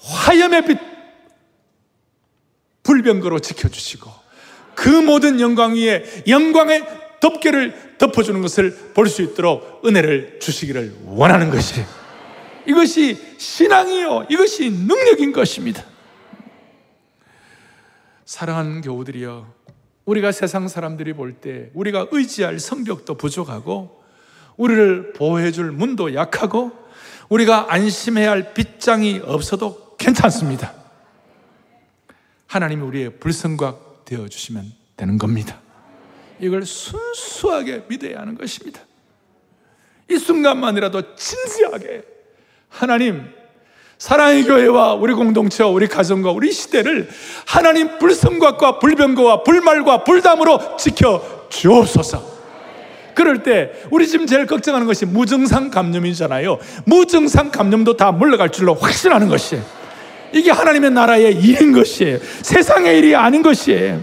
화염의 0.00 0.64
빛, 0.66 0.78
불병거로 2.84 3.40
지켜주시고, 3.40 4.10
그 4.74 4.88
모든 4.88 5.40
영광 5.40 5.74
위에 5.74 6.04
영광의 6.28 6.84
덮개를 7.20 7.96
덮어주는 7.98 8.40
것을 8.42 8.92
볼 8.94 9.08
수 9.08 9.22
있도록 9.22 9.82
은혜를 9.84 10.38
주시기를 10.40 10.96
원하는 11.06 11.50
것이 11.50 11.84
이것이 12.66 13.16
신앙이요. 13.38 14.26
이것이 14.30 14.70
능력인 14.70 15.32
것입니다. 15.32 15.84
사랑하는 18.24 18.80
교우들이여, 18.80 19.52
우리가 20.04 20.30
세상 20.32 20.68
사람들이 20.68 21.14
볼 21.14 21.34
때 21.40 21.70
우리가 21.74 22.06
의지할 22.10 22.58
성벽도 22.60 23.16
부족하고 23.16 24.02
우리를 24.56 25.14
보호해줄 25.14 25.72
문도 25.72 26.14
약하고 26.14 26.72
우리가 27.28 27.72
안심해야 27.72 28.30
할 28.30 28.54
빗장이 28.54 29.20
없어도 29.24 29.96
괜찮습니다. 29.96 30.74
하나님이 32.46 32.82
우리의 32.82 33.18
불성각 33.18 34.04
되어 34.04 34.28
주시면 34.28 34.64
되는 34.96 35.18
겁니다. 35.18 35.60
이걸 36.40 36.64
순수하게 36.64 37.84
믿어야 37.88 38.20
하는 38.20 38.36
것입니다. 38.36 38.80
이 40.10 40.16
순간만이라도 40.18 41.14
진지하게 41.14 42.02
하나님 42.68 43.24
사랑의 43.98 44.44
교회와 44.44 44.94
우리 44.94 45.12
공동체와 45.12 45.68
우리 45.68 45.86
가정과 45.86 46.30
우리 46.30 46.52
시대를 46.52 47.08
하나님 47.46 47.98
불성각과 47.98 48.78
불병거와 48.78 49.42
불말과 49.42 50.04
불담으로 50.04 50.76
지켜 50.78 51.46
주옵소서. 51.50 52.40
그럴 53.14 53.42
때 53.42 53.72
우리 53.90 54.08
지금 54.08 54.26
제일 54.26 54.46
걱정하는 54.46 54.86
것이 54.86 55.04
무증상 55.04 55.70
감염이잖아요. 55.70 56.58
무증상 56.86 57.50
감염도 57.50 57.98
다 57.98 58.10
물러갈 58.10 58.50
줄로 58.50 58.74
확신하는 58.74 59.28
것이 59.28 59.60
이게 60.32 60.50
하나님의 60.50 60.92
나라의 60.92 61.34
일인 61.34 61.72
것이에요. 61.72 62.18
세상의 62.40 62.98
일이 62.98 63.14
아닌 63.14 63.42
것이에요. 63.42 64.00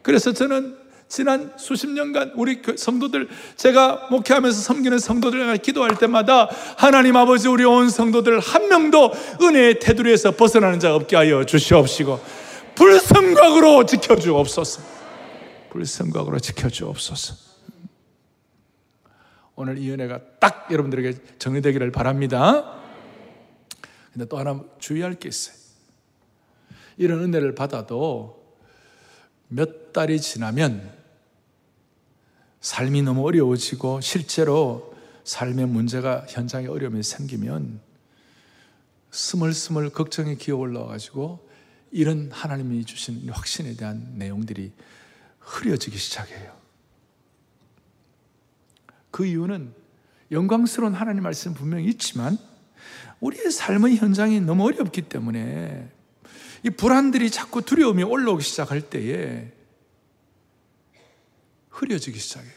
그래서 0.00 0.32
저는 0.32 0.81
지난 1.12 1.52
수십 1.58 1.90
년간 1.90 2.32
우리 2.36 2.62
성도들 2.74 3.28
제가 3.56 4.08
목회하면서 4.10 4.58
섬기는 4.58 4.98
성도들과 4.98 5.58
기도할 5.58 5.98
때마다 5.98 6.48
하나님 6.78 7.16
아버지 7.16 7.48
우리 7.48 7.66
온 7.66 7.90
성도들 7.90 8.40
한 8.40 8.68
명도 8.68 9.12
은혜의 9.42 9.78
테두리에서 9.78 10.30
벗어나는 10.30 10.80
자 10.80 10.94
없게 10.94 11.16
하여 11.16 11.44
주시옵시고 11.44 12.18
불성각으로 12.76 13.84
지켜주옵소서. 13.84 14.82
불성각으로 15.68 16.38
지켜주옵소서. 16.38 17.34
오늘 19.56 19.76
이 19.76 19.90
은혜가 19.90 20.18
딱 20.40 20.68
여러분들에게 20.70 21.18
정리되기를 21.38 21.92
바랍니다. 21.92 22.80
근데 24.14 24.26
또 24.26 24.38
하나 24.38 24.62
주의할 24.78 25.16
게 25.16 25.28
있어요. 25.28 25.54
이런 26.96 27.22
은혜를 27.22 27.54
받아도 27.54 28.42
몇 29.48 29.92
달이 29.92 30.18
지나면 30.18 31.01
삶이 32.62 33.02
너무 33.02 33.26
어려워지고 33.26 34.00
실제로 34.00 34.94
삶의 35.24 35.66
문제가 35.66 36.24
현장에 36.28 36.68
어려움이 36.68 37.02
생기면 37.02 37.80
스물스물 39.10 39.90
걱정이 39.90 40.36
기어 40.38 40.56
올라와가지고 40.56 41.48
이런 41.90 42.30
하나님이 42.32 42.84
주신 42.84 43.28
확신에 43.28 43.74
대한 43.74 44.14
내용들이 44.14 44.72
흐려지기 45.40 45.98
시작해요. 45.98 46.56
그 49.10 49.26
이유는 49.26 49.74
영광스러운 50.30 50.94
하나님 50.94 51.24
말씀 51.24 51.54
분명히 51.54 51.86
있지만 51.86 52.38
우리의 53.20 53.50
삶의 53.50 53.96
현장이 53.96 54.40
너무 54.40 54.66
어렵기 54.66 55.02
때문에 55.02 55.90
이 56.62 56.70
불안들이 56.70 57.28
자꾸 57.28 57.60
두려움이 57.60 58.04
올라오기 58.04 58.42
시작할 58.42 58.82
때에 58.82 59.52
흐려지기 61.82 62.18
시작해요. 62.18 62.52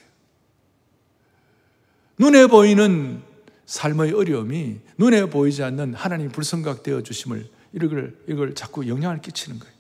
눈에 2.20 2.48
보이는 2.48 3.24
삶의 3.66 4.14
어려움이 4.14 4.80
눈에 4.98 5.26
보이지 5.26 5.64
않는 5.64 5.96
하나님 5.96 6.30
불성각되어 6.30 7.02
주심을 7.02 7.50
이걸, 7.74 8.18
이걸 8.28 8.54
자꾸 8.54 8.88
영향을 8.88 9.22
끼치는 9.22 9.60
거예요. 9.60 9.76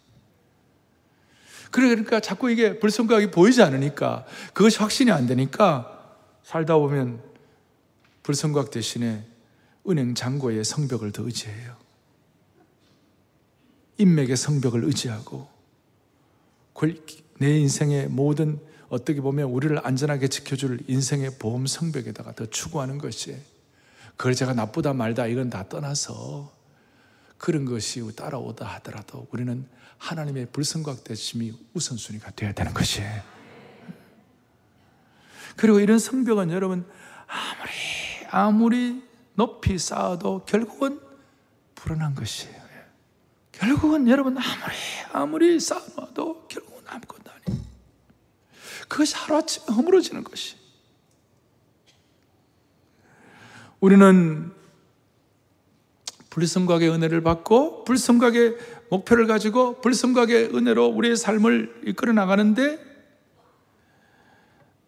그러니까 1.72 2.20
자꾸 2.20 2.50
이게 2.50 2.80
불성각이 2.80 3.32
보이지 3.32 3.62
않으니까 3.62 4.26
그것이 4.54 4.80
확신이 4.80 5.12
안 5.12 5.28
되니까 5.28 6.18
살다 6.44 6.78
보면 6.78 7.22
불성각 8.24 8.72
대신에 8.72 9.24
은행 9.88 10.16
잔고의 10.16 10.64
성벽을 10.64 11.12
더 11.12 11.24
의지해요. 11.24 11.76
인맥의 13.98 14.36
성벽을 14.36 14.84
의지하고 14.86 15.48
내 17.38 17.60
인생의 17.60 18.08
모든 18.08 18.60
어떻게 18.96 19.20
보면 19.20 19.50
우리를 19.50 19.78
안전하게 19.86 20.30
지켜줄 20.30 20.80
인생의 20.88 21.38
보험 21.38 21.68
성벽에다가 21.68 22.34
더 22.34 22.46
추구하는 22.46 22.98
것이 22.98 23.38
그걸 24.16 24.34
제가 24.34 24.54
나쁘다 24.54 24.94
말다 24.94 25.28
이건 25.28 25.50
다 25.50 25.68
떠나서 25.68 26.54
그런 27.38 27.66
것이 27.66 28.16
따라오다 28.16 28.66
하더라도 28.66 29.28
우리는 29.32 29.68
하나님의 29.98 30.48
불성각되심이 30.54 31.54
우선순위가 31.74 32.32
되어야 32.32 32.54
되는 32.54 32.74
것이에요. 32.74 33.22
그리고 35.58 35.80
이런 35.82 36.00
성벽은 36.00 36.52
여러분 36.52 36.86
아무리 37.28 37.72
아무리 38.30 39.04
높이 39.34 39.78
쌓아도 39.78 40.46
결국은 40.46 41.02
불안한 41.76 42.16
것이에요. 42.16 42.56
결국은 43.52 44.08
여러분 44.08 44.38
아무리 44.38 44.76
아무리 45.12 45.60
쌓아도 45.60 46.48
결국은 46.48 46.84
아무것도 46.88 47.25
그것이 48.88 49.16
하루아침에 49.16 49.74
허물어지는 49.76 50.24
것이. 50.24 50.56
우리는 53.80 54.52
불성각의 56.30 56.90
은혜를 56.90 57.22
받고 57.22 57.86
불성각의 57.86 58.58
목표를 58.90 59.26
가지고 59.28 59.80
불성각의 59.82 60.56
은혜로 60.56 60.88
우리의 60.88 61.16
삶을 61.16 61.84
이끌어 61.86 62.14
나가는데 62.14 62.80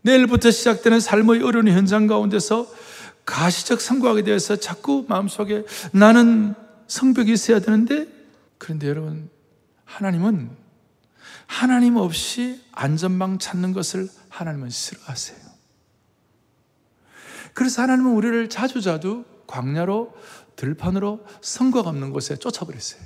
내일부터 0.01 0.51
시작되는 0.51 0.99
삶의 0.99 1.41
어려운 1.43 1.67
현장 1.67 2.07
가운데서 2.07 2.67
가시적 3.25 3.81
성과하게 3.81 4.23
되어서 4.23 4.55
자꾸 4.55 5.05
마음속에 5.07 5.65
나는 5.91 6.53
성벽이 6.87 7.33
있어야 7.33 7.59
되는데 7.59 8.07
그런데 8.57 8.87
여러분 8.87 9.29
하나님은 9.85 10.66
하나님 11.47 11.95
없이 11.95 12.61
안전망 12.73 13.39
찾는 13.39 13.73
것을 13.73 14.09
하나님은 14.29 14.69
싫어하세요. 14.69 15.39
그래서 17.53 17.81
하나님은 17.81 18.11
우리를 18.11 18.49
자주자주 18.49 19.25
광야로 19.47 20.13
들판으로 20.55 21.25
성곽 21.41 21.87
없는 21.87 22.11
곳에 22.11 22.35
쫓아버렸어요. 22.35 23.01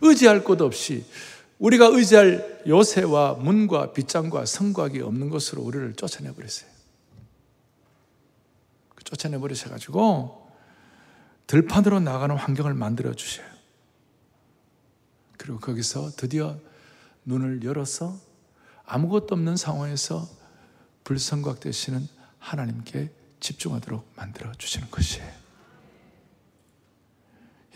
의지할 0.00 0.44
곳 0.44 0.62
없이 0.62 1.04
우리가 1.58 1.86
의지할 1.86 2.62
요새와 2.66 3.34
문과 3.34 3.92
빗장과 3.92 4.46
성곽이 4.46 5.00
없는 5.00 5.28
곳으로 5.28 5.62
우리를 5.62 5.94
쫓아내 5.94 6.32
버렸어요. 6.32 6.70
쫓아내 9.04 9.38
버리셔 9.38 9.70
가지고 9.70 10.48
들판으로 11.46 12.00
나가는 12.00 12.34
환경을 12.36 12.74
만들어 12.74 13.12
주셔요. 13.14 13.46
그리고 15.38 15.58
거기서 15.58 16.10
드디어 16.16 16.58
눈을 17.24 17.62
열어서 17.64 18.18
아무것도 18.84 19.28
없는 19.30 19.56
상황에서 19.56 20.28
불성각 21.04 21.60
되시는 21.60 22.06
하나님께 22.38 23.10
집중하도록 23.40 24.12
만들어 24.16 24.52
주시는 24.52 24.90
것이에요. 24.90 25.30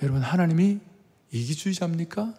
여러분, 0.02 0.22
하나님이 0.22 0.80
이기주의자입니까? 1.30 2.34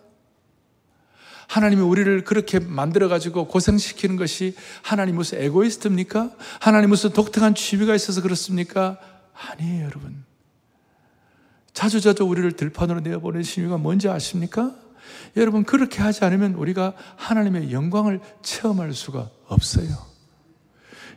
하나님이 1.48 1.82
우리를 1.82 2.24
그렇게 2.24 2.60
만들어가지고 2.60 3.48
고생시키는 3.48 4.18
것이 4.18 4.56
하나님 4.82 5.16
무슨 5.16 5.40
에고이스트입니까? 5.42 6.36
하나님 6.60 6.90
무슨 6.90 7.12
독특한 7.14 7.56
취미가 7.56 7.96
있어서 7.96 8.22
그렇습니까? 8.22 9.00
아니에요, 9.34 9.86
여러분. 9.86 10.26
자주자주 11.74 12.24
우리를 12.24 12.52
들판으로 12.54 13.02
내어보는 13.02 13.44
심의가 13.44 13.78
뭔지 13.78 14.10
아십니까? 14.10 14.76
여러분, 15.36 15.64
그렇게 15.64 16.02
하지 16.02 16.24
않으면 16.26 16.54
우리가 16.56 16.94
하나님의 17.16 17.72
영광을 17.72 18.20
체험할 18.42 18.94
수가 18.94 19.30
없어요. 19.48 19.88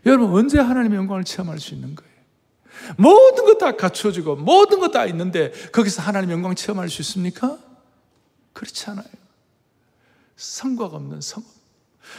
여러분, 0.07 0.31
언제 0.33 0.59
하나님의 0.59 0.99
영광을 0.99 1.25
체험할 1.25 1.59
수 1.59 1.75
있는 1.75 1.95
거예요? 1.95 2.13
모든 2.97 3.45
것 3.45 3.59
다 3.59 3.77
갖춰지고, 3.77 4.37
모든 4.37 4.81
것 4.81 4.93
다 4.93 5.07
있는데, 5.07 5.53
거기서 5.73 6.03
하나님의 6.03 6.35
영광 6.35 6.55
체험할 6.55 6.89
수 6.89 7.03
있습니까? 7.03 7.59
그렇지 8.53 8.91
않아요. 8.91 9.05
성과가 10.37 10.97
없는 10.97 11.21
성업. 11.21 11.57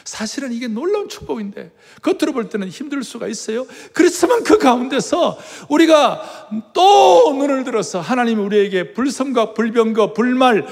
사실은 0.03 0.51
이게 0.51 0.67
놀라운 0.67 1.08
축복인데 1.08 1.71
겉으로 2.01 2.34
볼 2.34 2.49
때는 2.49 2.67
힘들 2.67 3.03
수가 3.03 3.27
있어요. 3.27 3.65
그렇지만 3.93 4.43
그 4.43 4.58
가운데서 4.58 5.39
우리가 5.69 6.49
또 6.73 7.34
눈을 7.34 7.63
들어서 7.63 8.01
하나님이 8.01 8.41
우리에게 8.41 8.93
불성과 8.93 9.53
불병과 9.53 10.12
불말 10.13 10.67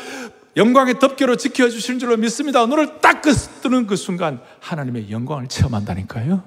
영광의 0.56 1.00
덮개로 1.00 1.36
지켜주시는 1.36 2.00
줄로 2.00 2.16
믿습니다. 2.18 2.66
눈을 2.66 3.02
딱 3.02 3.16
뜨는 3.62 3.88
그 3.88 3.96
순간 3.96 4.42
하나님의 4.62 5.12
영광을 5.12 5.48
체험한다니까요. 5.48 6.44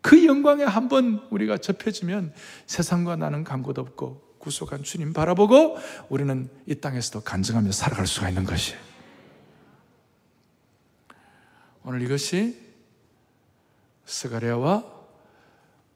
그 0.00 0.26
영광에 0.26 0.64
한번 0.64 1.26
우리가 1.30 1.58
접혀지면 1.58 2.32
세상과 2.66 3.16
나는 3.16 3.44
간곳 3.44 3.78
없고 3.78 4.36
구속한 4.38 4.82
주님 4.82 5.12
바라보고 5.12 5.78
우리는 6.08 6.50
이 6.66 6.74
땅에서도 6.74 7.22
간증하며 7.22 7.72
살아갈 7.72 8.06
수가 8.06 8.28
있는 8.28 8.44
것이에요. 8.44 8.78
오늘 11.84 12.02
이것이 12.02 12.58
스가랴와 14.04 14.84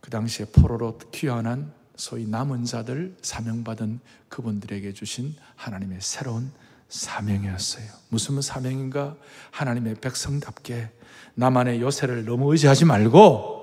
그 0.01 0.11
당시에 0.11 0.47
포로로 0.47 0.99
귀환한 1.12 1.73
소위 1.97 2.27
남은 2.27 2.64
자들 2.64 3.17
사명받은 3.21 4.01
그분들에게 4.29 4.93
주신 4.93 5.35
하나님의 5.57 5.99
새로운 6.01 6.53
사명이었어요. 6.88 7.87
무슨 8.09 8.40
사명인가? 8.40 9.16
하나님의 9.51 9.96
백성답게 9.96 10.90
나만의 11.35 11.81
요새를 11.81 12.24
너무 12.24 12.51
의지하지 12.53 12.85
말고 12.85 13.59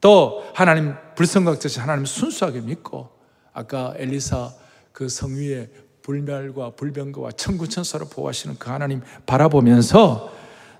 또 0.00 0.44
하나님 0.54 0.94
불성각듯이 1.16 1.80
하나님 1.80 2.04
순수하게 2.04 2.60
믿고 2.60 3.10
아까 3.52 3.92
엘리사 3.96 4.52
그 4.92 5.08
성위에 5.08 5.68
불멸과 6.02 6.70
불병거와 6.70 7.32
천구천사로 7.32 8.08
보호하시는 8.08 8.56
그 8.58 8.70
하나님 8.70 9.02
바라보면서 9.26 10.32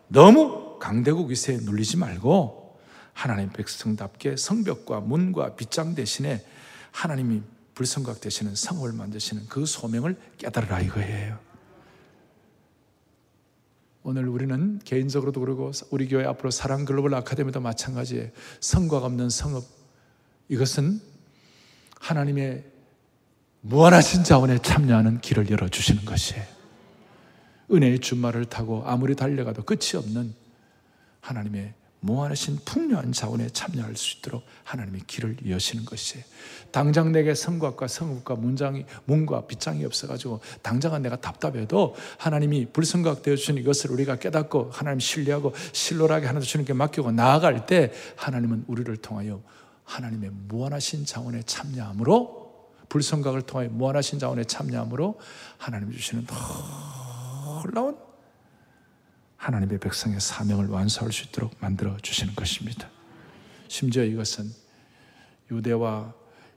너무 0.07 0.79
강대국 0.79 1.29
위세에 1.29 1.59
눌리지 1.59 1.99
말고 1.99 2.79
하나님 3.13 3.51
백성답게 3.51 4.37
성벽과 4.37 5.01
문과 5.01 5.57
빗장 5.57 5.95
대신에 5.95 6.45
하나님이 6.93 7.43
불성각 7.75 8.21
되시는 8.21 8.55
성을 8.55 8.91
만드시는 8.91 9.47
그 9.49 9.67
소명을 9.67 10.17
깨달으라 10.39 10.81
이거예요. 10.81 11.48
오늘 14.03 14.29
우리는 14.29 14.79
개인적으로도 14.85 15.41
그러고 15.41 15.73
우리 15.91 16.09
교회 16.09 16.25
앞으로 16.25 16.51
사랑 16.51 16.85
글로벌 16.85 17.15
아카데미도 17.15 17.61
마찬가지에 17.61 18.33
성과가 18.61 19.07
없는 19.07 19.29
성읍 19.31 19.65
이것은 20.49 21.01
하나님의 22.01 22.65
무한하신 23.61 24.25
자원에 24.25 24.59
참여하는 24.59 25.21
길을 25.21 25.51
열어 25.51 25.69
주시는 25.69 26.05
것이에요. 26.05 26.45
은혜의 27.71 27.99
준말을 27.99 28.47
타고 28.47 28.83
아무리 28.87 29.15
달려가도 29.15 29.65
끝이 29.65 29.97
없는 29.97 30.35
하나님의 31.21 31.75
무한하신 32.01 32.59
풍요한 32.65 33.13
자원에 33.13 33.49
참여할 33.49 33.97
수 33.97 34.19
있도록 34.19 34.45
하나님의 34.65 35.03
길을 35.07 35.39
여시는 35.49 35.85
것이에요. 35.85 36.25
당장 36.71 37.13
내게 37.13 37.35
성곽과 37.35 37.89
성읍과 37.89 38.37
문장이 38.37 38.85
문과 39.05 39.47
빗장이 39.47 39.85
없어가지고 39.85 40.41
당장은 40.63 41.03
내가 41.03 41.17
답답해도 41.17 41.97
하나님이 42.19 42.67
불성각 42.73 43.23
되어 43.23 43.37
주신 43.37 43.57
이것을 43.57 43.91
우리가 43.91 44.17
깨닫고 44.17 44.71
하나님 44.73 45.01
신뢰하고 45.01 45.55
신로하게 45.73 46.27
하나님 46.27 46.47
주님께 46.47 46.73
맡기고 46.73 47.13
나아갈 47.13 47.67
때 47.67 47.93
하나님은 48.17 48.65
우리를 48.69 48.97
통하여 48.99 49.43
하나님의 49.85 50.31
무한하신 50.49 51.07
자원에 51.07 51.43
참여함으로 51.43 52.49
불성각을 52.89 53.43
통하여 53.43 53.69
무한하신 53.71 54.19
자원에 54.19 54.45
참여함으로 54.45 55.19
하나님 55.57 55.91
주시는 55.91 56.27
놀라운 57.65 58.08
하나님의 59.39 59.79
백성의 59.79 60.21
사명을 60.21 60.67
완수할 60.67 61.13
수 61.13 61.25
있도록 61.25 61.55
만들어 61.61 61.97
주시는 61.99 62.35
것입니다. 62.35 62.91
심지어 63.69 64.05
이것은 64.05 64.53
유대와 65.51 66.13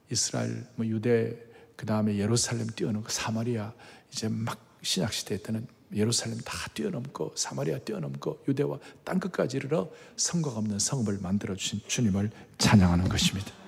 이스라엘, 0.10 0.66
뭐 0.76 0.86
유대 0.86 1.38
그 1.76 1.86
다음에 1.86 2.18
예루살렘 2.18 2.68
뛰어넘고 2.68 3.10
사마리아 3.10 3.74
이제 4.12 4.28
막 4.28 4.60
신약 4.82 5.14
시대 5.14 5.42
때는 5.42 5.66
예루살렘 5.94 6.38
다 6.40 6.56
뛰어넘고 6.74 7.34
사마리아 7.36 7.78
뛰어넘고 7.80 8.44
유대와 8.48 8.80
땅 9.04 9.20
끝까지 9.20 9.58
이르러 9.58 9.90
성곽 10.16 10.58
없는 10.58 10.80
성읍을 10.80 11.20
만들어 11.22 11.56
주신 11.56 11.82
주님을 11.88 12.32
찬양하는 12.58 13.08
것입니다. 13.10 13.61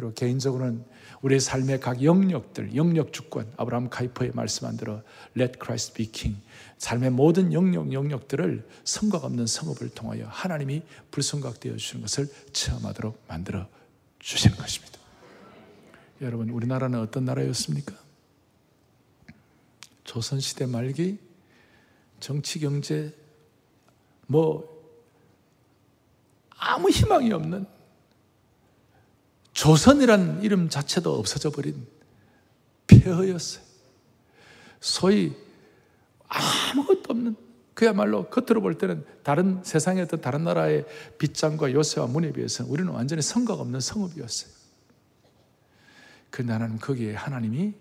그리고 0.00 0.14
개인적으로는 0.14 0.82
우리의 1.20 1.40
삶의 1.40 1.80
각 1.80 2.02
영역들, 2.02 2.74
영역 2.74 3.12
주권, 3.12 3.52
아브라함 3.58 3.90
카이퍼의 3.90 4.30
말씀한 4.32 4.78
대로 4.78 5.02
Let 5.36 5.58
Christ 5.62 5.92
be 5.92 6.10
King. 6.10 6.42
삶의 6.78 7.10
모든 7.10 7.52
영역, 7.52 7.92
영역들을 7.92 8.66
성곽 8.84 9.24
없는 9.24 9.46
성읍을 9.46 9.90
통하여 9.90 10.26
하나님이 10.26 10.82
불성각되어 11.10 11.76
주시는 11.76 12.00
것을 12.00 12.28
체험하도록 12.54 13.24
만들어 13.28 13.68
주시는 14.20 14.56
것입니다. 14.56 14.98
여러분, 16.22 16.48
우리나라는 16.48 16.98
어떤 16.98 17.26
나라였습니까? 17.26 17.94
조선시대 20.04 20.64
말기 20.64 21.18
정치, 22.20 22.58
경제, 22.58 23.14
뭐, 24.26 24.66
아무 26.56 26.88
희망이 26.88 27.30
없는 27.32 27.79
조선이란 29.52 30.42
이름 30.42 30.68
자체도 30.68 31.18
없어져 31.18 31.50
버린 31.50 31.86
폐허였어요. 32.86 33.64
소위 34.80 35.34
아무것도 36.28 37.02
없는 37.08 37.36
그야말로 37.74 38.28
겉으로 38.28 38.60
볼 38.60 38.76
때는 38.76 39.04
다른 39.22 39.62
세상의 39.64 40.02
어떤 40.04 40.20
다른 40.20 40.44
나라의 40.44 40.84
빗장과 41.18 41.72
요새와 41.72 42.06
문에 42.06 42.32
비해서 42.32 42.64
우리는 42.66 42.90
완전히 42.92 43.22
성각 43.22 43.60
없는 43.60 43.80
성읍이었어요. 43.80 44.52
그 46.30 46.42
나라는 46.42 46.78
거기에 46.78 47.14
하나님이 47.14 47.74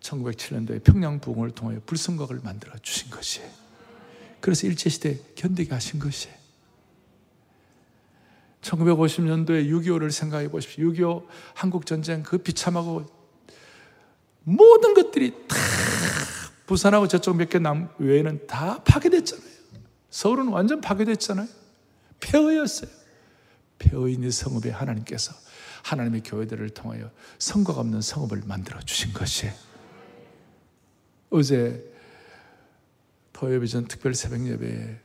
1907년도에 0.00 0.82
평양 0.82 1.20
부흥을 1.20 1.52
통해 1.52 1.78
불성각을 1.86 2.40
만들어 2.42 2.76
주신 2.78 3.10
것이에요. 3.10 3.48
그래서 4.40 4.66
일제시대 4.66 5.18
견디게 5.36 5.72
하신 5.72 6.00
것이에요. 6.00 6.41
1950년도에 8.62 9.68
6.25를 9.68 10.10
생각해 10.10 10.48
보십시오. 10.48 10.90
6.25 10.92 11.26
한국전쟁 11.54 12.22
그 12.22 12.38
비참하고 12.38 13.04
모든 14.44 14.94
것들이 14.94 15.32
다 15.46 15.56
부산하고 16.66 17.06
저쪽 17.08 17.36
몇 17.36 17.48
개 17.50 17.58
남 17.58 17.88
외에는 17.98 18.46
다 18.46 18.82
파괴됐잖아요. 18.84 19.46
서울은 20.10 20.48
완전 20.48 20.80
파괴됐잖아요. 20.80 21.46
폐허였어요. 22.20 22.90
폐허인 23.78 24.22
이 24.22 24.30
성읍에 24.30 24.70
하나님께서 24.70 25.34
하나님의 25.82 26.22
교회들을 26.22 26.70
통하여 26.70 27.10
성과가 27.38 27.80
없는 27.80 28.00
성읍을 28.00 28.42
만들어 28.46 28.80
주신 28.80 29.12
것이에요. 29.12 29.52
어제 31.30 31.84
토요비전 33.32 33.88
특별 33.88 34.14
새벽 34.14 34.46
예배에 34.46 35.00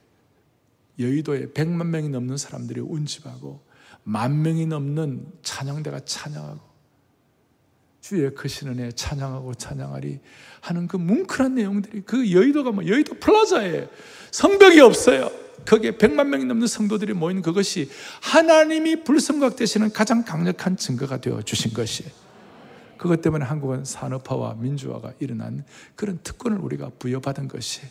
여의도에 1.00 1.48
100만 1.48 1.88
명이 1.88 2.10
넘는 2.10 2.38
사람들이 2.38 2.82
운집하고 2.82 3.62
만 4.04 4.42
명이 4.42 4.66
넘는 4.66 5.28
찬양대가 5.44 6.02
찬양하고 6.06 6.60
주의 8.02 8.34
크신 8.34 8.70
은혜 8.70 8.92
찬양하고 8.92 9.54
찬양하리 9.56 10.20
하는 10.62 10.88
그 10.88 10.98
뭉클한 10.98 11.56
내용들이 11.56 12.02
그 12.06 12.32
여의도가 12.32 12.72
뭐 12.72 12.88
여의도 12.88 13.16
플라자에 13.16 13.88
성벽이 14.32 14.80
없어요. 14.80 15.30
거기에 15.66 15.92
100만 15.92 16.28
명이 16.28 16.46
넘는 16.46 16.68
성도들이 16.68 17.14
모인 17.14 17.42
그것이 17.42 17.90
하나님이 18.22 19.04
불성곽 19.04 19.58
되시는 19.58 19.92
가장 19.92 20.24
강력한 20.24 20.78
증거가 20.78 21.20
되어 21.20 21.42
주신 21.42 21.74
것이에요. 21.74 22.27
그것 22.98 23.22
때문에 23.22 23.46
한국은 23.46 23.86
산업화와 23.86 24.56
민주화가 24.56 25.14
일어난 25.20 25.64
그런 25.96 26.20
특권을 26.24 26.58
우리가 26.58 26.92
부여받은 27.00 27.48
것이 27.48 27.82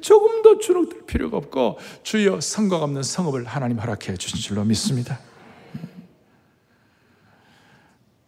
조금 0.00 0.42
더 0.42 0.58
주눅들 0.58 1.06
필요가 1.06 1.36
없고 1.36 1.78
주여 2.02 2.40
성곽 2.40 2.82
없는 2.82 3.02
성읍을 3.02 3.44
하나님 3.44 3.78
허락해 3.78 4.16
주신 4.16 4.38
줄로 4.40 4.64
믿습니다. 4.64 5.20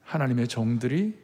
하나님의 0.04 0.48
종들이 0.48 1.14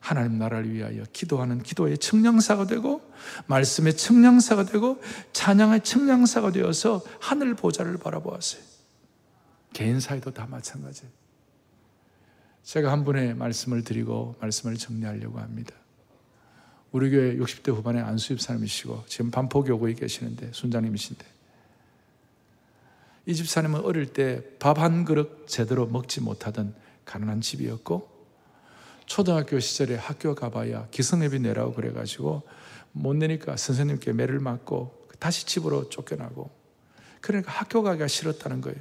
하나님 0.00 0.38
나라를 0.38 0.72
위하여 0.72 1.04
기도하는 1.12 1.62
기도의 1.62 1.98
청량사가 1.98 2.66
되고 2.66 3.02
말씀의 3.46 3.96
청량사가 3.96 4.64
되고 4.64 5.00
찬양의 5.32 5.84
청량사가 5.84 6.52
되어서 6.52 7.02
하늘 7.20 7.54
보좌를 7.54 7.98
바라보았어요. 7.98 8.62
개인 9.72 10.00
사이도 10.00 10.32
다 10.32 10.46
마찬가지예요. 10.50 11.19
제가 12.70 12.92
한 12.92 13.02
분의 13.02 13.34
말씀을 13.34 13.82
드리고 13.82 14.36
말씀을 14.40 14.76
정리하려고 14.76 15.40
합니다. 15.40 15.74
우리 16.92 17.10
교회 17.10 17.36
60대 17.36 17.74
후반에 17.74 18.00
안수입 18.00 18.40
사람이시고 18.40 19.06
지금 19.08 19.32
반포교구에 19.32 19.94
계시는데 19.94 20.50
순장님이신데 20.52 21.24
이 23.26 23.34
집사님은 23.34 23.80
어릴 23.80 24.12
때 24.12 24.56
밥 24.60 24.78
한 24.78 25.04
그릇 25.04 25.48
제대로 25.48 25.88
먹지 25.88 26.20
못하던 26.20 26.72
가난한 27.06 27.40
집이었고 27.40 28.08
초등학교 29.04 29.58
시절에 29.58 29.96
학교 29.96 30.36
가봐야 30.36 30.86
기성예비 30.92 31.40
내라고 31.40 31.74
그래가지고 31.74 32.44
못 32.92 33.14
내니까 33.16 33.56
선생님께 33.56 34.12
매를 34.12 34.38
맞고 34.38 35.08
다시 35.18 35.44
집으로 35.44 35.88
쫓겨나고 35.88 36.48
그러니까 37.20 37.50
학교 37.50 37.82
가기가 37.82 38.06
싫었다는 38.06 38.60
거예요. 38.60 38.78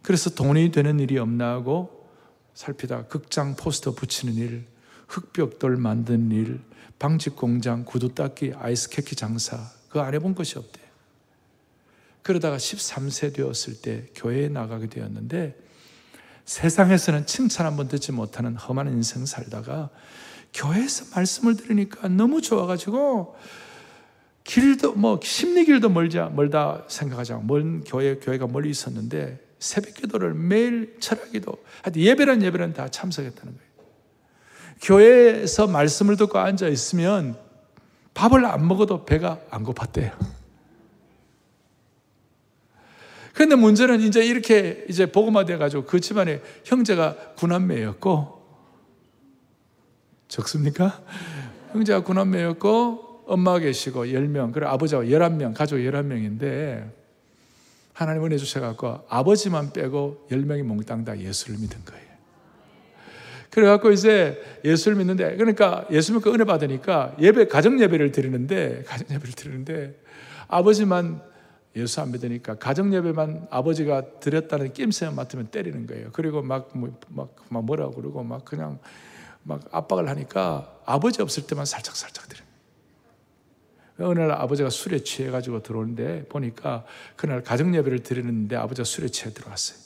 그래서 0.00 0.30
돈이 0.30 0.70
되는 0.70 0.98
일이 0.98 1.18
없나 1.18 1.50
하고 1.50 1.99
살피다 2.54 3.04
극장 3.06 3.56
포스터 3.56 3.92
붙이는 3.92 4.34
일, 4.34 4.66
흑벽돌 5.08 5.76
만드는 5.76 6.30
일, 6.32 6.60
방직 6.98 7.36
공장, 7.36 7.84
구두 7.84 8.14
닦기, 8.14 8.52
아이스케키 8.56 9.16
장사 9.16 9.58
그거 9.88 10.02
안 10.02 10.14
해본 10.14 10.34
것이 10.34 10.58
없대요. 10.58 10.86
그러다가 12.22 12.58
13세 12.58 13.34
되었을 13.34 13.80
때 13.80 14.06
교회에 14.14 14.48
나가게 14.48 14.88
되었는데 14.88 15.56
세상에서는 16.44 17.26
칭찬 17.26 17.66
한 17.66 17.76
번 17.76 17.88
듣지 17.88 18.12
못하는 18.12 18.56
험한 18.56 18.88
인생 18.88 19.24
살다가 19.24 19.88
교회에서 20.52 21.14
말씀을 21.14 21.56
들으니까 21.56 22.08
너무 22.08 22.42
좋아가지고 22.42 23.36
길도 24.44 24.94
뭐 24.94 25.20
심리길도 25.22 25.90
멀자 25.90 26.28
멀다 26.28 26.84
생각하자 26.88 27.40
먼 27.44 27.84
교회 27.84 28.16
교회가 28.16 28.48
멀리 28.48 28.68
있었는데 28.70 29.40
새벽 29.60 29.94
기도를 29.94 30.34
매일 30.34 30.96
철학 31.00 31.30
기도 31.30 31.62
하여튼 31.82 32.02
예배란 32.02 32.42
예배란 32.42 32.72
다 32.72 32.88
참석했다는 32.88 33.52
거예요. 33.54 33.70
교회에서 34.82 35.66
말씀을 35.66 36.16
듣고 36.16 36.38
앉아 36.38 36.66
있으면 36.68 37.36
밥을 38.14 38.44
안 38.46 38.66
먹어도 38.66 39.04
배가 39.04 39.38
안 39.50 39.62
고팠대요. 39.62 40.12
그런데 43.34 43.54
문제는 43.54 44.00
이제 44.00 44.24
이렇게 44.24 44.84
이제 44.88 45.12
복음화 45.12 45.44
돼 45.44 45.56
가지고 45.56 45.84
그 45.84 46.00
집안에 46.00 46.40
형제가 46.64 47.34
구남매였고 47.36 48.40
적습니까? 50.28 51.02
형제가 51.72 52.02
구남매였고 52.02 53.24
엄마 53.26 53.58
계시고 53.58 54.06
10명, 54.06 54.52
그리고 54.52 54.70
아버지가 54.70 55.02
11명, 55.02 55.54
가족 55.54 55.76
11명인데 55.76 56.99
하나님 58.00 58.24
은혜 58.24 58.38
주셔갖고 58.38 59.00
아버지만 59.10 59.74
빼고 59.74 60.26
10명이 60.30 60.62
몽땅 60.62 61.04
다 61.04 61.18
예수를 61.18 61.58
믿은 61.58 61.84
거예요. 61.84 62.10
그래갖고 63.50 63.90
이제 63.90 64.40
예수를 64.64 64.96
믿는데, 64.96 65.36
그러니까 65.36 65.86
예수 65.90 66.14
믿고 66.14 66.32
은혜 66.32 66.44
받으니까 66.44 67.14
예배, 67.20 67.48
가정 67.48 67.78
예배를 67.78 68.10
드리는데, 68.10 68.84
가정 68.86 69.06
예배를 69.10 69.34
드리는데, 69.34 70.00
아버지만 70.48 71.20
예수 71.76 72.00
안 72.00 72.10
믿으니까 72.10 72.54
가정 72.54 72.94
예배만 72.94 73.48
아버지가 73.50 74.18
드렸다는 74.20 74.72
낌새만 74.72 75.14
맡으면 75.14 75.48
때리는 75.48 75.86
거예요. 75.86 76.08
그리고 76.14 76.40
막, 76.40 76.70
뭐, 76.72 76.98
막, 77.08 77.36
막 77.50 77.64
뭐라고 77.66 77.92
그러고 77.92 78.24
막 78.24 78.46
그냥 78.46 78.78
막 79.42 79.60
압박을 79.72 80.08
하니까 80.08 80.80
아버지 80.86 81.20
없을 81.20 81.46
때만 81.46 81.66
살짝 81.66 81.94
살짝 81.96 82.26
드려요. 82.30 82.49
어느 84.00 84.18
날 84.18 84.32
아버지가 84.32 84.70
술에 84.70 85.02
취해 85.02 85.30
가지고 85.30 85.62
들어오는데 85.62 86.26
보니까 86.28 86.84
그날 87.16 87.42
가정 87.42 87.74
예배를 87.74 88.00
드리는데 88.00 88.56
아버지가 88.56 88.84
술에 88.84 89.08
취해 89.08 89.32
들어왔어요. 89.32 89.78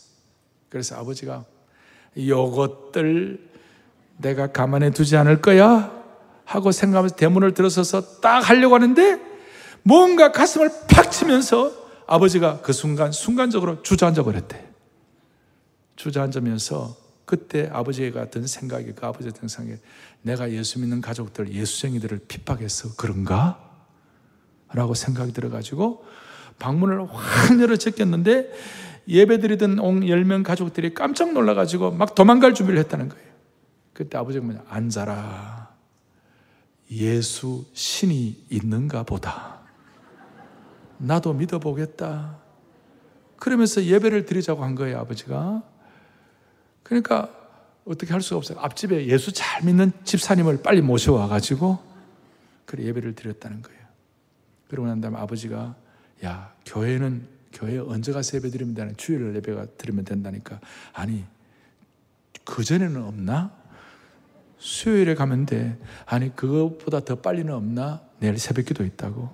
그래서 0.69 0.97
아버지가 0.97 1.45
요것들 2.17 3.39
내가 4.19 4.53
가만히 4.53 4.93
두지 4.93 5.17
않을 5.17 5.41
거야 5.41 5.93
하고 6.45 6.73
생각하면서 6.73 7.17
대문을 7.17 7.55
들어서서 7.55 8.21
딱 8.21 8.49
하려고 8.49 8.75
하는데 8.75 9.21
뭔가 9.83 10.33
가슴을 10.33 10.71
팍 10.89 11.11
치면서 11.11 11.73
아버지가 12.07 12.61
그 12.61 12.73
순간 12.73 13.13
순간적으로 13.13 13.83
주저앉아 13.83 14.23
버렸대. 14.23 14.65
주저앉으면서 15.97 16.97
그때 17.25 17.69
아버지가 17.73 18.31
든 18.31 18.47
생각이 18.47 18.93
그 18.93 19.07
아버지가 19.07 19.35
든 19.35 19.49
생각이 19.49 19.81
내가 20.23 20.51
예수 20.51 20.79
믿는 20.81 21.01
가족들 21.01 21.53
예수쟁이들을 21.53 22.21
핍박해서 22.29 22.97
그런가? 22.97 23.64
라고 24.75 24.95
생각이 24.95 25.33
들어가지고 25.33 26.05
방문을 26.59 27.07
확 27.11 27.61
열어 27.61 27.77
제꼈는데 27.77 28.53
예배 29.09 29.39
드리던 29.39 29.79
온 29.79 30.01
10명 30.01 30.43
가족들이 30.43 30.95
깜짝 30.95 31.33
놀라가지고 31.33 31.93
막 31.93 32.15
도망갈 32.15 32.55
준비를 32.55 32.79
했다는 32.81 33.09
거예요. 33.09 33.25
그때 33.93 34.19
아버지가 34.19 34.45
뭐냐, 34.45 34.63
앉아라. 34.69 35.75
예수 36.91 37.65
신이 37.73 38.47
있는가 38.51 39.05
보다. 39.05 39.61
나도 40.99 41.33
믿어보겠다. 41.35 42.39
그러면서 43.37 43.85
예배를 43.85 44.27
드리자고 44.27 44.65
한 44.65 44.75
거예요, 44.75 44.99
아버지가. 45.01 45.63
그러니까 46.83 47.31
어떻게 47.85 48.13
할 48.13 48.23
수가 48.23 48.39
없어요. 48.39 48.59
앞집에 48.61 49.07
예수 49.07 49.33
잘 49.33 49.65
믿는 49.65 49.93
집사님을 50.05 50.63
빨리 50.63 50.81
모셔와가지고 50.81 51.79
그래 52.65 52.85
예배를 52.85 53.15
드렸다는 53.15 53.63
거예요. 53.63 53.84
그러고 54.75 54.89
난 54.89 55.01
다음에 55.01 55.19
아버지가 55.19 55.75
야 56.25 56.53
교회는 56.67 57.27
교회 57.53 57.79
언제 57.79 58.13
가서 58.13 58.37
예배 58.37 58.51
드리면 58.51 58.75
되는 58.75 58.97
주일 58.97 59.35
예배가 59.37 59.67
드리면 59.79 60.05
된다니까 60.05 60.61
아니 60.93 61.25
그 62.45 62.63
전에는 62.63 63.03
없나? 63.03 63.53
수요일에 64.59 65.15
가면 65.15 65.47
돼. 65.47 65.79
아니 66.07 66.35
그것보다 66.35 67.01
더 67.01 67.17
빨리는 67.17 67.53
없나? 67.53 68.01
내일 68.19 68.39
새벽기도 68.39 68.85
있다고. 68.85 69.31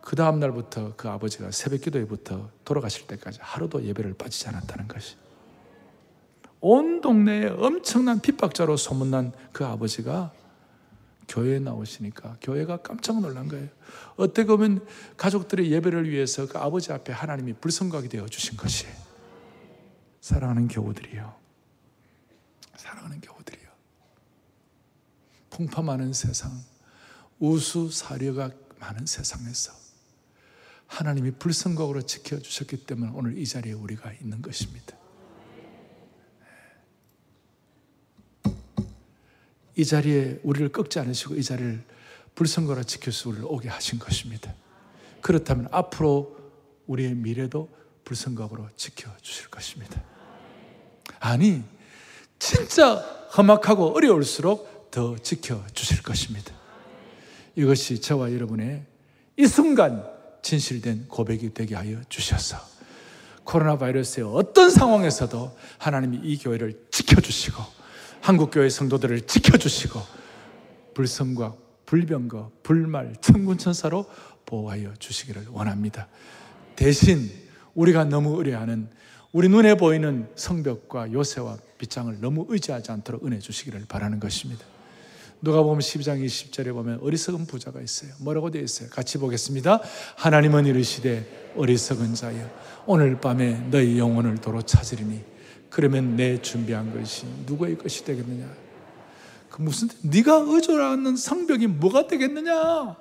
그 0.00 0.16
다음 0.16 0.40
날부터 0.40 0.94
그 0.96 1.08
아버지가 1.08 1.50
새벽기도에부터 1.50 2.48
돌아가실 2.64 3.06
때까지 3.06 3.40
하루도 3.42 3.84
예배를 3.84 4.14
빠지지 4.14 4.48
않았다는 4.48 4.88
것이. 4.88 5.16
온 6.60 7.00
동네에 7.00 7.48
엄청난 7.48 8.20
핍박자로 8.20 8.76
소문난 8.76 9.32
그 9.52 9.64
아버지가 9.64 10.32
교회에 11.28 11.58
나오시니까 11.58 12.38
교회가 12.40 12.78
깜짝 12.78 13.20
놀란 13.20 13.48
거예요. 13.48 13.68
어떻게 14.16 14.44
보면 14.44 14.86
가족들의 15.16 15.70
예배를 15.70 16.08
위해서 16.10 16.48
그 16.48 16.58
아버지 16.58 16.92
앞에 16.92 17.12
하나님이 17.12 17.54
불성각이 17.54 18.08
되어 18.08 18.26
주신 18.26 18.56
것이 18.56 18.86
사랑하는 20.20 20.68
교우들이요. 20.68 21.34
사랑하는 22.76 23.20
교우들이요. 23.20 23.68
풍파 25.50 25.82
많은 25.82 26.12
세상, 26.12 26.52
우수 27.38 27.90
사려가 27.90 28.50
많은 28.80 29.06
세상에서 29.06 29.72
하나님이 30.86 31.32
불성각으로 31.32 32.02
지켜주셨기 32.02 32.86
때문에 32.86 33.12
오늘 33.14 33.36
이 33.36 33.46
자리에 33.46 33.72
우리가 33.72 34.12
있는 34.14 34.40
것입니다. 34.40 34.96
이 39.78 39.84
자리에 39.84 40.40
우리를 40.42 40.70
꺾지 40.70 40.98
않으시고 40.98 41.36
이 41.36 41.42
자리를 41.42 41.84
불성거라 42.34 42.82
지켜서 42.82 43.30
우리를 43.30 43.46
오게 43.48 43.68
하신 43.68 44.00
것입니다. 44.00 44.52
그렇다면 45.20 45.68
앞으로 45.70 46.36
우리의 46.88 47.14
미래도 47.14 47.68
불성각으로 48.04 48.68
지켜주실 48.76 49.50
것입니다. 49.50 50.02
아니, 51.20 51.62
진짜 52.40 52.96
험악하고 53.36 53.94
어려울수록 53.94 54.90
더 54.90 55.16
지켜주실 55.16 56.02
것입니다. 56.02 56.52
이것이 57.54 58.00
저와 58.00 58.32
여러분의 58.32 58.84
이 59.36 59.46
순간 59.46 60.04
진실된 60.42 61.06
고백이 61.06 61.54
되게 61.54 61.76
하여 61.76 62.00
주셔서 62.08 62.56
코로나 63.44 63.78
바이러스의 63.78 64.26
어떤 64.26 64.70
상황에서도 64.70 65.56
하나님이 65.78 66.18
이 66.24 66.36
교회를 66.36 66.86
지켜주시고 66.90 67.78
한국교회 68.20 68.68
성도들을 68.68 69.22
지켜주시고 69.22 70.00
불성과 70.94 71.54
불병과 71.86 72.50
불말 72.62 73.14
천군천사로 73.20 74.04
보호하여 74.44 74.94
주시기를 74.98 75.46
원합니다. 75.50 76.08
대신 76.76 77.30
우리가 77.74 78.04
너무 78.04 78.38
의뢰하는 78.38 78.88
우리 79.32 79.48
눈에 79.48 79.74
보이는 79.74 80.28
성벽과 80.36 81.12
요새와 81.12 81.58
빗장을 81.78 82.20
너무 82.20 82.46
의지하지 82.48 82.92
않도록 82.92 83.24
은혜 83.26 83.38
주시기를 83.38 83.84
바라는 83.88 84.20
것입니다. 84.20 84.64
누가 85.40 85.62
보면 85.62 85.80
12장 85.80 86.24
20절에 86.24 86.72
보면 86.72 86.98
어리석은 87.00 87.46
부자가 87.46 87.80
있어요. 87.80 88.10
뭐라고 88.20 88.50
되어 88.50 88.62
있어요? 88.62 88.88
같이 88.88 89.18
보겠습니다. 89.18 89.80
하나님은 90.16 90.66
이르시되 90.66 91.52
어리석은 91.56 92.14
자여 92.14 92.50
오늘 92.86 93.20
밤에 93.20 93.68
너희 93.70 93.98
영혼을 93.98 94.38
도로 94.38 94.62
찾으리니 94.62 95.22
그러면 95.70 96.16
내 96.16 96.40
준비한 96.40 96.92
것이 96.92 97.26
누구의 97.46 97.78
것이 97.78 98.04
되겠느냐? 98.04 98.48
그 99.50 99.62
무슨 99.62 99.88
네가 100.02 100.44
의존하는 100.46 101.16
성벽이 101.16 101.66
뭐가 101.66 102.06
되겠느냐? 102.06 102.96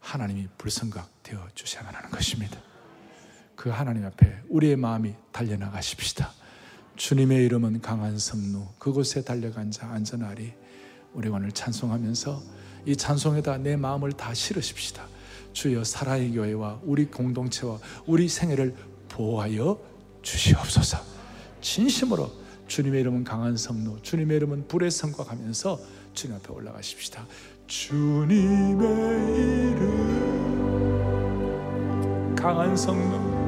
하나님이 0.00 0.48
불성각 0.56 1.22
되어 1.22 1.46
주셔야만 1.54 1.94
하는 1.94 2.10
것입니다. 2.10 2.58
그 3.54 3.70
하나님 3.70 4.04
앞에 4.06 4.40
우리의 4.48 4.76
마음이 4.76 5.14
달려나가십시다. 5.32 6.32
주님의 6.96 7.44
이름은 7.44 7.80
강한 7.80 8.18
성루 8.18 8.66
그곳에 8.78 9.22
달려간 9.22 9.70
자 9.70 9.88
안전하리 9.88 10.52
우리 11.12 11.28
오늘 11.28 11.52
찬송하면서 11.52 12.42
이 12.86 12.96
찬송에다 12.96 13.58
내 13.58 13.76
마음을 13.76 14.12
다 14.12 14.32
실으십시다. 14.32 15.06
주여 15.52 15.84
사랑의 15.84 16.32
교회와 16.32 16.80
우리 16.84 17.06
공동체와 17.06 17.78
우리 18.06 18.28
생애를 18.28 18.74
보호하여 19.08 19.80
주시옵소서. 20.28 20.98
진심으로 21.62 22.30
주님의 22.66 23.00
이름은 23.00 23.24
강한 23.24 23.56
성로, 23.56 23.96
주님의 24.02 24.36
이름은 24.36 24.68
불의 24.68 24.90
성과 24.90 25.24
가면서 25.24 25.80
주님 26.12 26.36
앞에 26.36 26.52
올라가십시다. 26.52 27.26
주님의 27.66 28.86
이름. 29.72 30.28
강한 32.36 32.76
성령 32.76 33.38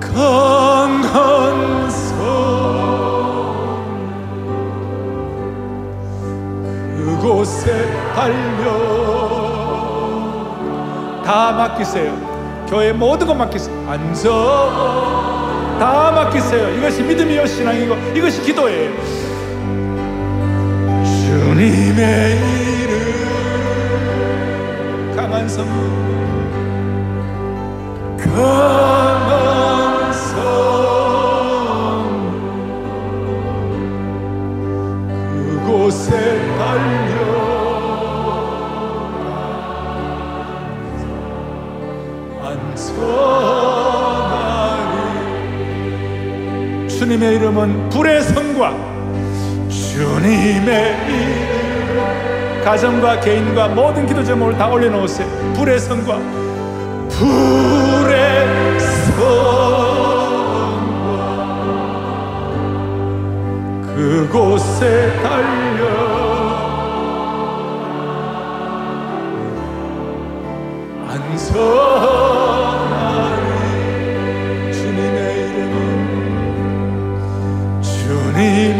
강한 0.00 1.90
성령 1.90 2.82
그곳에 6.96 7.86
달려. 8.14 9.02
다 11.24 11.52
맡기세요 11.52 12.31
교회 12.72 12.90
모든 12.90 13.26
것 13.26 13.34
맡기세요. 13.34 13.86
앉아. 13.86 14.30
다 15.78 16.10
맡기세요. 16.10 16.70
이것이 16.78 17.02
믿음이요 17.02 17.44
신앙이고 17.44 17.94
이것이 18.16 18.40
기도예요. 18.40 18.90
주님의 21.04 22.38
이름. 22.80 22.92
강한 25.14 25.46
성령 25.46 25.76
강한 28.16 30.10
성령 30.14 30.40
그곳에 35.66 36.56
달 36.56 37.01
주님의 47.02 47.34
이름은 47.34 47.88
불의 47.88 48.22
성과 48.22 48.70
주님의 49.68 50.96
이름. 51.08 52.62
가정과 52.64 53.18
개인과 53.18 53.66
모든 53.68 54.06
기도 54.06 54.22
제목을 54.22 54.56
다 54.56 54.68
올려놓으세요. 54.68 55.26
불의 55.54 55.80
성과 55.80 56.18
불의 57.08 58.78
성과. 58.78 59.22
그곳에 63.96 65.12
달려. 65.24 65.82
안전 71.08 72.21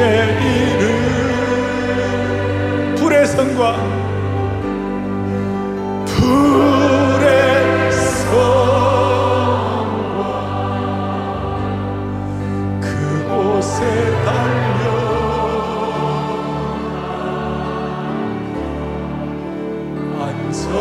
이름. 0.03 0.85
불의 2.97 3.27
성과 3.27 3.77
불의 6.07 7.93
성과 7.93 8.35
그곳에 12.81 13.81
달려. 14.25 14.83
안전 20.21 20.73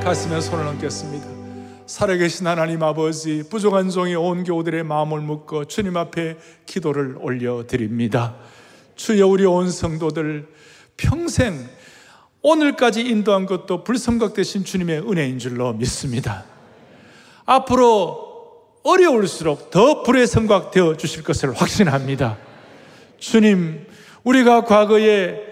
가슴에 0.00 0.40
손을 0.40 0.66
얹겠습니다. 0.66 1.37
살아계신 1.88 2.46
하나님 2.46 2.82
아버지 2.82 3.42
부족한 3.48 3.88
종이 3.88 4.14
온 4.14 4.44
교우들의 4.44 4.84
마음을 4.84 5.22
묶어 5.22 5.64
주님 5.64 5.96
앞에 5.96 6.36
기도를 6.66 7.16
올려드립니다. 7.18 8.36
주여 8.94 9.26
우리 9.26 9.46
온 9.46 9.70
성도들 9.70 10.48
평생 10.98 11.66
오늘까지 12.42 13.00
인도한 13.00 13.46
것도 13.46 13.84
불성각 13.84 14.34
되신 14.34 14.64
주님의 14.64 15.10
은혜인 15.10 15.38
줄로 15.38 15.72
믿습니다. 15.72 16.44
앞으로 17.46 18.66
어려울수록 18.82 19.70
더 19.70 20.02
불의 20.02 20.26
성각 20.26 20.70
되어 20.70 20.94
주실 20.94 21.22
것을 21.22 21.54
확신합니다. 21.54 22.36
주님, 23.18 23.86
우리가 24.24 24.66
과거에 24.66 25.47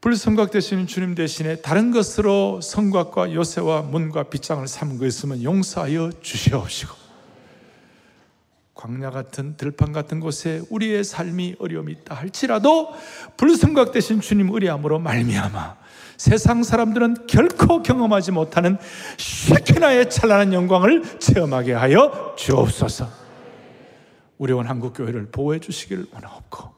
불성각 0.00 0.52
되시는 0.52 0.86
주님 0.86 1.14
대신에 1.14 1.56
다른 1.56 1.90
것으로 1.90 2.60
성곽과 2.60 3.32
요새와 3.32 3.82
문과 3.82 4.24
빗장을 4.24 4.64
거 4.98 5.06
있으면 5.06 5.42
용서하여 5.42 6.12
주시옵시고 6.22 6.94
광야 8.74 9.10
같은 9.10 9.56
들판 9.56 9.92
같은 9.92 10.20
곳에 10.20 10.62
우리의 10.70 11.02
삶이 11.02 11.56
어려움이 11.58 11.92
있다 11.92 12.14
할지라도 12.14 12.94
불성각 13.36 13.90
되신 13.90 14.20
주님 14.20 14.50
의리함으로 14.54 15.00
말미암아 15.00 15.76
세상 16.16 16.62
사람들은 16.62 17.26
결코 17.26 17.82
경험하지 17.82 18.32
못하는 18.32 18.78
쉐키나의 19.16 20.10
찬란한 20.10 20.52
영광을 20.52 21.18
체험하게 21.20 21.72
하여 21.72 22.34
주옵소서. 22.36 23.08
우리 24.36 24.52
온 24.52 24.66
한국 24.66 24.94
교회를 24.94 25.26
보호해 25.30 25.60
주시기를 25.60 26.06
원하옵고 26.12 26.77